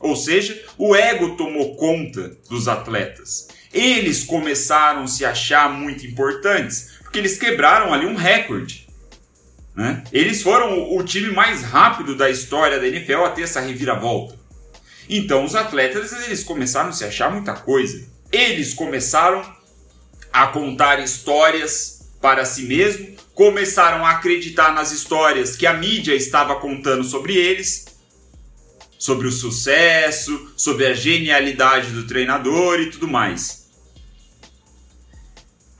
Ou 0.00 0.16
seja, 0.16 0.60
o 0.76 0.96
ego 0.96 1.36
tomou 1.36 1.76
conta 1.76 2.36
dos 2.48 2.66
atletas. 2.66 3.48
Eles 3.72 4.24
começaram 4.24 5.02
a 5.02 5.06
se 5.06 5.24
achar 5.24 5.70
muito 5.70 6.06
importantes, 6.06 6.97
porque 7.08 7.18
eles 7.18 7.38
quebraram 7.38 7.92
ali 7.94 8.04
um 8.04 8.14
recorde. 8.14 8.86
Né? 9.74 10.04
Eles 10.12 10.42
foram 10.42 10.94
o 10.94 11.02
time 11.02 11.30
mais 11.30 11.62
rápido 11.62 12.14
da 12.14 12.28
história 12.28 12.78
da 12.78 12.86
NFL 12.86 13.24
a 13.24 13.30
ter 13.30 13.42
essa 13.42 13.60
reviravolta. 13.60 14.38
Então 15.08 15.42
os 15.42 15.54
atletas 15.54 16.12
eles 16.26 16.44
começaram 16.44 16.90
a 16.90 16.92
se 16.92 17.04
achar 17.04 17.32
muita 17.32 17.54
coisa. 17.54 18.06
Eles 18.30 18.74
começaram 18.74 19.42
a 20.30 20.48
contar 20.48 21.02
histórias 21.02 22.10
para 22.20 22.44
si 22.44 22.64
mesmo, 22.64 23.16
começaram 23.34 24.04
a 24.04 24.10
acreditar 24.10 24.74
nas 24.74 24.92
histórias 24.92 25.56
que 25.56 25.66
a 25.66 25.72
mídia 25.72 26.14
estava 26.14 26.56
contando 26.56 27.04
sobre 27.04 27.34
eles, 27.34 27.86
sobre 28.98 29.26
o 29.26 29.32
sucesso, 29.32 30.52
sobre 30.58 30.84
a 30.84 30.92
genialidade 30.92 31.90
do 31.90 32.06
treinador 32.06 32.80
e 32.80 32.90
tudo 32.90 33.08
mais. 33.08 33.67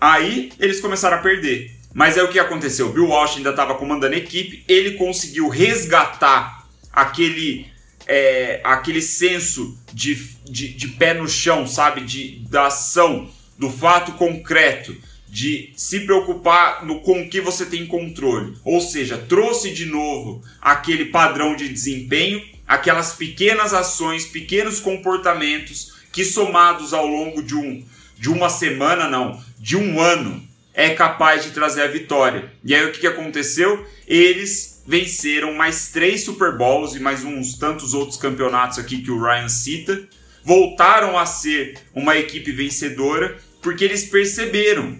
Aí 0.00 0.52
eles 0.58 0.80
começaram 0.80 1.16
a 1.16 1.20
perder. 1.20 1.72
Mas 1.92 2.16
é 2.16 2.22
o 2.22 2.28
que 2.28 2.38
aconteceu. 2.38 2.92
Bill 2.92 3.08
Walsh 3.08 3.36
ainda 3.36 3.50
estava 3.50 3.74
comandando 3.74 4.14
a 4.14 4.18
equipe, 4.18 4.62
ele 4.68 4.92
conseguiu 4.92 5.48
resgatar 5.48 6.66
aquele 6.92 7.66
é, 8.06 8.60
aquele 8.64 9.02
senso 9.02 9.78
de, 9.92 10.14
de, 10.44 10.68
de, 10.68 10.88
pé 10.88 11.12
no 11.12 11.28
chão, 11.28 11.66
sabe? 11.66 12.00
De, 12.00 12.38
da 12.48 12.66
ação, 12.66 13.28
do 13.58 13.68
fato 13.68 14.12
concreto, 14.12 14.96
de 15.28 15.72
se 15.76 16.00
preocupar 16.00 16.86
no 16.86 17.00
com 17.00 17.20
o 17.20 17.28
que 17.28 17.40
você 17.40 17.66
tem 17.66 17.86
controle. 17.86 18.56
Ou 18.64 18.80
seja, 18.80 19.18
trouxe 19.18 19.74
de 19.74 19.84
novo 19.84 20.42
aquele 20.60 21.06
padrão 21.06 21.54
de 21.54 21.68
desempenho, 21.68 22.42
aquelas 22.66 23.12
pequenas 23.12 23.74
ações, 23.74 24.24
pequenos 24.24 24.80
comportamentos 24.80 25.92
que 26.10 26.24
somados 26.24 26.94
ao 26.94 27.06
longo 27.06 27.42
de 27.42 27.54
um 27.54 27.84
de 28.18 28.28
uma 28.30 28.50
semana, 28.50 29.08
não, 29.08 29.40
de 29.58 29.76
um 29.76 30.00
ano, 30.00 30.42
é 30.74 30.90
capaz 30.90 31.44
de 31.44 31.50
trazer 31.50 31.82
a 31.82 31.88
vitória. 31.88 32.52
E 32.64 32.74
aí 32.74 32.84
o 32.84 32.92
que, 32.92 33.00
que 33.00 33.06
aconteceu? 33.06 33.86
Eles 34.06 34.82
venceram 34.86 35.52
mais 35.54 35.88
três 35.88 36.24
Super 36.24 36.56
Bowls 36.56 36.94
e 36.94 37.00
mais 37.00 37.24
uns 37.24 37.58
tantos 37.58 37.94
outros 37.94 38.16
campeonatos 38.16 38.78
aqui 38.78 39.02
que 39.02 39.10
o 39.10 39.20
Ryan 39.20 39.48
cita. 39.48 40.08
Voltaram 40.44 41.18
a 41.18 41.26
ser 41.26 41.78
uma 41.94 42.16
equipe 42.16 42.50
vencedora 42.52 43.36
porque 43.60 43.84
eles 43.84 44.04
perceberam 44.04 44.98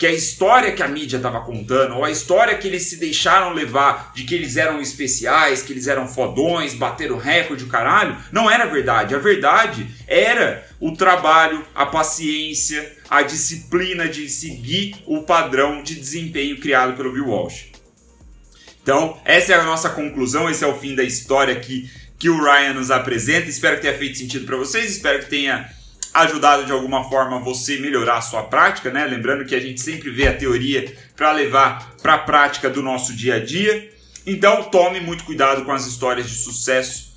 que 0.00 0.06
a 0.06 0.12
história 0.12 0.72
que 0.72 0.82
a 0.82 0.88
mídia 0.88 1.18
estava 1.18 1.42
contando, 1.42 1.94
ou 1.94 2.06
a 2.06 2.10
história 2.10 2.56
que 2.56 2.66
eles 2.66 2.84
se 2.84 2.96
deixaram 2.96 3.52
levar 3.52 4.14
de 4.14 4.24
que 4.24 4.34
eles 4.34 4.56
eram 4.56 4.80
especiais, 4.80 5.60
que 5.60 5.74
eles 5.74 5.86
eram 5.86 6.08
fodões, 6.08 6.72
bateram 6.72 7.18
recorde, 7.18 7.64
o 7.64 7.68
caralho, 7.68 8.16
não 8.32 8.50
era 8.50 8.64
verdade. 8.64 9.14
A 9.14 9.18
verdade 9.18 9.86
era 10.06 10.66
o 10.80 10.92
trabalho, 10.92 11.62
a 11.74 11.84
paciência, 11.84 12.96
a 13.10 13.20
disciplina 13.20 14.08
de 14.08 14.26
seguir 14.30 14.96
o 15.06 15.22
padrão 15.22 15.82
de 15.82 15.96
desempenho 15.96 16.58
criado 16.58 16.96
pelo 16.96 17.12
Bill 17.12 17.28
Walsh. 17.28 17.66
Então, 18.82 19.20
essa 19.22 19.52
é 19.52 19.56
a 19.56 19.64
nossa 19.64 19.90
conclusão, 19.90 20.48
esse 20.48 20.64
é 20.64 20.66
o 20.66 20.78
fim 20.78 20.94
da 20.94 21.04
história 21.04 21.54
que, 21.56 21.90
que 22.18 22.30
o 22.30 22.42
Ryan 22.42 22.72
nos 22.72 22.90
apresenta. 22.90 23.50
Espero 23.50 23.76
que 23.76 23.82
tenha 23.82 23.98
feito 23.98 24.16
sentido 24.16 24.46
para 24.46 24.56
vocês, 24.56 24.92
espero 24.92 25.18
que 25.18 25.28
tenha 25.28 25.68
ajudado 26.12 26.64
de 26.64 26.72
alguma 26.72 27.08
forma 27.08 27.38
você 27.38 27.78
melhorar 27.78 28.18
a 28.18 28.22
sua 28.22 28.42
prática, 28.42 28.90
né? 28.90 29.06
Lembrando 29.06 29.44
que 29.44 29.54
a 29.54 29.60
gente 29.60 29.80
sempre 29.80 30.10
vê 30.10 30.26
a 30.28 30.36
teoria 30.36 30.92
para 31.16 31.32
levar 31.32 31.94
para 32.02 32.14
a 32.14 32.18
prática 32.18 32.68
do 32.68 32.82
nosso 32.82 33.14
dia 33.14 33.36
a 33.36 33.44
dia. 33.44 33.92
Então, 34.26 34.64
tome 34.64 35.00
muito 35.00 35.24
cuidado 35.24 35.64
com 35.64 35.72
as 35.72 35.86
histórias 35.86 36.28
de 36.28 36.36
sucesso 36.36 37.10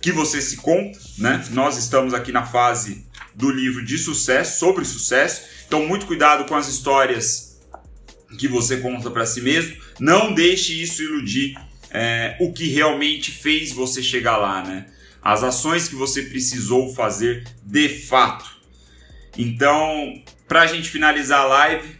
que 0.00 0.10
você 0.10 0.42
se 0.42 0.56
conta, 0.56 0.98
né? 1.18 1.44
Nós 1.50 1.76
estamos 1.76 2.12
aqui 2.12 2.32
na 2.32 2.44
fase 2.44 3.06
do 3.34 3.50
livro 3.50 3.84
de 3.84 3.96
sucesso, 3.96 4.58
sobre 4.58 4.84
sucesso. 4.84 5.42
Então, 5.66 5.86
muito 5.86 6.06
cuidado 6.06 6.44
com 6.44 6.56
as 6.56 6.68
histórias 6.68 7.60
que 8.38 8.48
você 8.48 8.78
conta 8.78 9.10
para 9.10 9.24
si 9.26 9.40
mesmo. 9.40 9.76
Não 10.00 10.32
deixe 10.34 10.82
isso 10.82 11.02
iludir 11.02 11.54
é, 11.90 12.36
o 12.40 12.52
que 12.52 12.68
realmente 12.68 13.30
fez 13.30 13.72
você 13.72 14.02
chegar 14.02 14.36
lá, 14.38 14.64
né? 14.64 14.86
As 15.22 15.42
ações 15.44 15.88
que 15.88 15.94
você 15.94 16.22
precisou 16.22 16.92
fazer 16.94 17.44
de 17.62 17.88
fato. 17.88 18.50
Então, 19.38 20.20
para 20.48 20.62
a 20.62 20.66
gente 20.66 20.90
finalizar 20.90 21.40
a 21.40 21.44
live, 21.44 21.96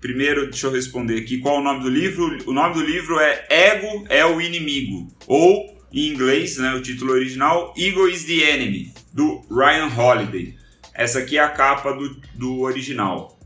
primeiro 0.00 0.50
deixa 0.50 0.66
eu 0.66 0.72
responder 0.72 1.18
aqui 1.18 1.38
qual 1.38 1.56
é 1.56 1.60
o 1.60 1.62
nome 1.62 1.82
do 1.82 1.88
livro. 1.88 2.38
O 2.46 2.52
nome 2.52 2.74
do 2.74 2.82
livro 2.82 3.18
é 3.20 3.46
Ego 3.48 4.04
é 4.08 4.26
o 4.26 4.40
Inimigo, 4.40 5.08
ou 5.26 5.76
em 5.92 6.08
inglês, 6.08 6.58
né, 6.58 6.74
o 6.74 6.82
título 6.82 7.12
original, 7.12 7.72
Ego 7.76 8.08
is 8.08 8.24
the 8.24 8.50
Enemy, 8.50 8.92
do 9.12 9.42
Ryan 9.50 9.88
Holiday. 9.96 10.56
Essa 10.92 11.20
aqui 11.20 11.38
é 11.38 11.42
a 11.42 11.48
capa 11.48 11.92
do, 11.92 12.20
do 12.34 12.60
original. 12.60 13.38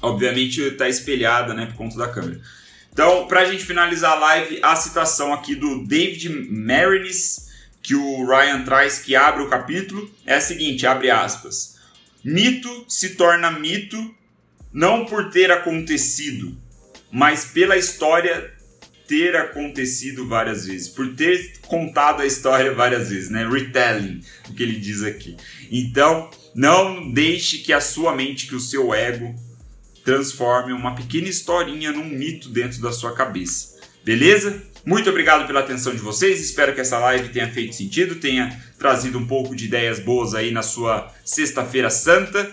Obviamente 0.00 0.60
está 0.60 0.88
espelhada 0.88 1.54
né, 1.54 1.66
por 1.66 1.76
conta 1.76 1.96
da 1.96 2.08
câmera. 2.08 2.40
Então, 2.92 3.26
para 3.26 3.40
a 3.40 3.44
gente 3.46 3.64
finalizar 3.64 4.12
a 4.12 4.20
live, 4.20 4.58
a 4.62 4.76
citação 4.76 5.32
aqui 5.32 5.54
do 5.54 5.86
David 5.86 6.28
Marinis, 6.50 7.51
que 7.82 7.94
o 7.94 8.24
Ryan 8.24 8.64
traz, 8.64 8.98
que 9.00 9.16
abre 9.16 9.42
o 9.42 9.50
capítulo, 9.50 10.10
é 10.24 10.36
a 10.36 10.40
seguinte, 10.40 10.86
abre 10.86 11.10
aspas. 11.10 11.76
Mito 12.24 12.84
se 12.88 13.16
torna 13.16 13.50
mito 13.50 14.14
não 14.72 15.04
por 15.04 15.30
ter 15.30 15.50
acontecido, 15.50 16.56
mas 17.10 17.44
pela 17.46 17.76
história 17.76 18.52
ter 19.06 19.36
acontecido 19.36 20.26
várias 20.26 20.66
vezes, 20.66 20.88
por 20.88 21.14
ter 21.14 21.58
contado 21.66 22.22
a 22.22 22.26
história 22.26 22.72
várias 22.72 23.10
vezes, 23.10 23.28
né? 23.28 23.46
Retelling, 23.46 24.22
o 24.48 24.54
que 24.54 24.62
ele 24.62 24.78
diz 24.78 25.02
aqui. 25.02 25.36
Então, 25.70 26.30
não 26.54 27.12
deixe 27.12 27.58
que 27.58 27.72
a 27.72 27.80
sua 27.80 28.14
mente, 28.14 28.46
que 28.46 28.54
o 28.54 28.60
seu 28.60 28.94
ego 28.94 29.34
transforme 30.04 30.72
uma 30.72 30.94
pequena 30.94 31.28
historinha 31.28 31.92
num 31.92 32.08
mito 32.08 32.48
dentro 32.48 32.80
da 32.80 32.92
sua 32.92 33.14
cabeça. 33.14 33.80
Beleza? 34.04 34.62
Muito 34.84 35.08
obrigado 35.08 35.46
pela 35.46 35.60
atenção 35.60 35.92
de 35.92 36.00
vocês. 36.00 36.40
Espero 36.40 36.74
que 36.74 36.80
essa 36.80 36.98
live 36.98 37.28
tenha 37.28 37.48
feito 37.48 37.74
sentido, 37.74 38.16
tenha 38.16 38.60
trazido 38.76 39.16
um 39.16 39.26
pouco 39.26 39.54
de 39.54 39.66
ideias 39.66 40.00
boas 40.00 40.34
aí 40.34 40.50
na 40.50 40.62
sua 40.62 41.08
sexta-feira 41.24 41.88
santa. 41.88 42.50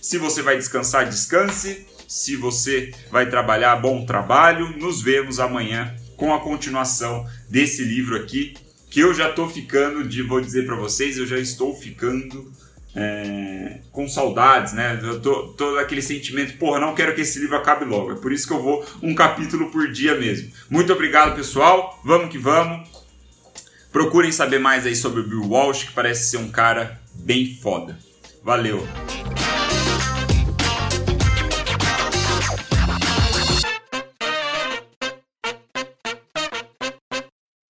Se 0.00 0.16
você 0.16 0.40
vai 0.40 0.56
descansar, 0.56 1.08
descanse. 1.08 1.84
Se 2.06 2.36
você 2.36 2.92
vai 3.10 3.28
trabalhar, 3.28 3.74
bom 3.76 4.06
trabalho. 4.06 4.76
Nos 4.78 5.02
vemos 5.02 5.40
amanhã 5.40 5.96
com 6.16 6.32
a 6.32 6.40
continuação 6.40 7.26
desse 7.48 7.82
livro 7.82 8.16
aqui, 8.16 8.54
que 8.88 9.00
eu 9.00 9.12
já 9.12 9.30
estou 9.30 9.48
ficando, 9.50 10.04
de, 10.04 10.22
vou 10.22 10.40
dizer 10.40 10.64
para 10.64 10.76
vocês, 10.76 11.18
eu 11.18 11.26
já 11.26 11.38
estou 11.38 11.74
ficando 11.74 12.52
é, 12.94 13.80
com 13.90 14.08
saudades, 14.08 14.72
né? 14.72 14.98
Eu 15.02 15.20
tô, 15.20 15.48
tô 15.48 15.78
aquele 15.78 16.02
sentimento, 16.02 16.56
porra, 16.58 16.78
não 16.78 16.94
quero 16.94 17.14
que 17.14 17.20
esse 17.20 17.38
livro 17.38 17.56
acabe 17.56 17.84
logo. 17.84 18.12
É 18.12 18.14
por 18.16 18.32
isso 18.32 18.46
que 18.46 18.52
eu 18.52 18.62
vou 18.62 18.84
um 19.02 19.14
capítulo 19.14 19.70
por 19.70 19.90
dia 19.90 20.14
mesmo. 20.14 20.50
Muito 20.70 20.92
obrigado, 20.92 21.34
pessoal. 21.34 22.00
Vamos 22.04 22.30
que 22.30 22.38
vamos. 22.38 22.88
Procurem 23.92 24.32
saber 24.32 24.58
mais 24.58 24.86
aí 24.86 24.96
sobre 24.96 25.20
o 25.20 25.28
Bill 25.28 25.48
Walsh, 25.48 25.84
que 25.84 25.92
parece 25.92 26.30
ser 26.30 26.38
um 26.38 26.50
cara 26.50 27.00
bem 27.14 27.58
foda. 27.62 27.98
Valeu! 28.42 28.86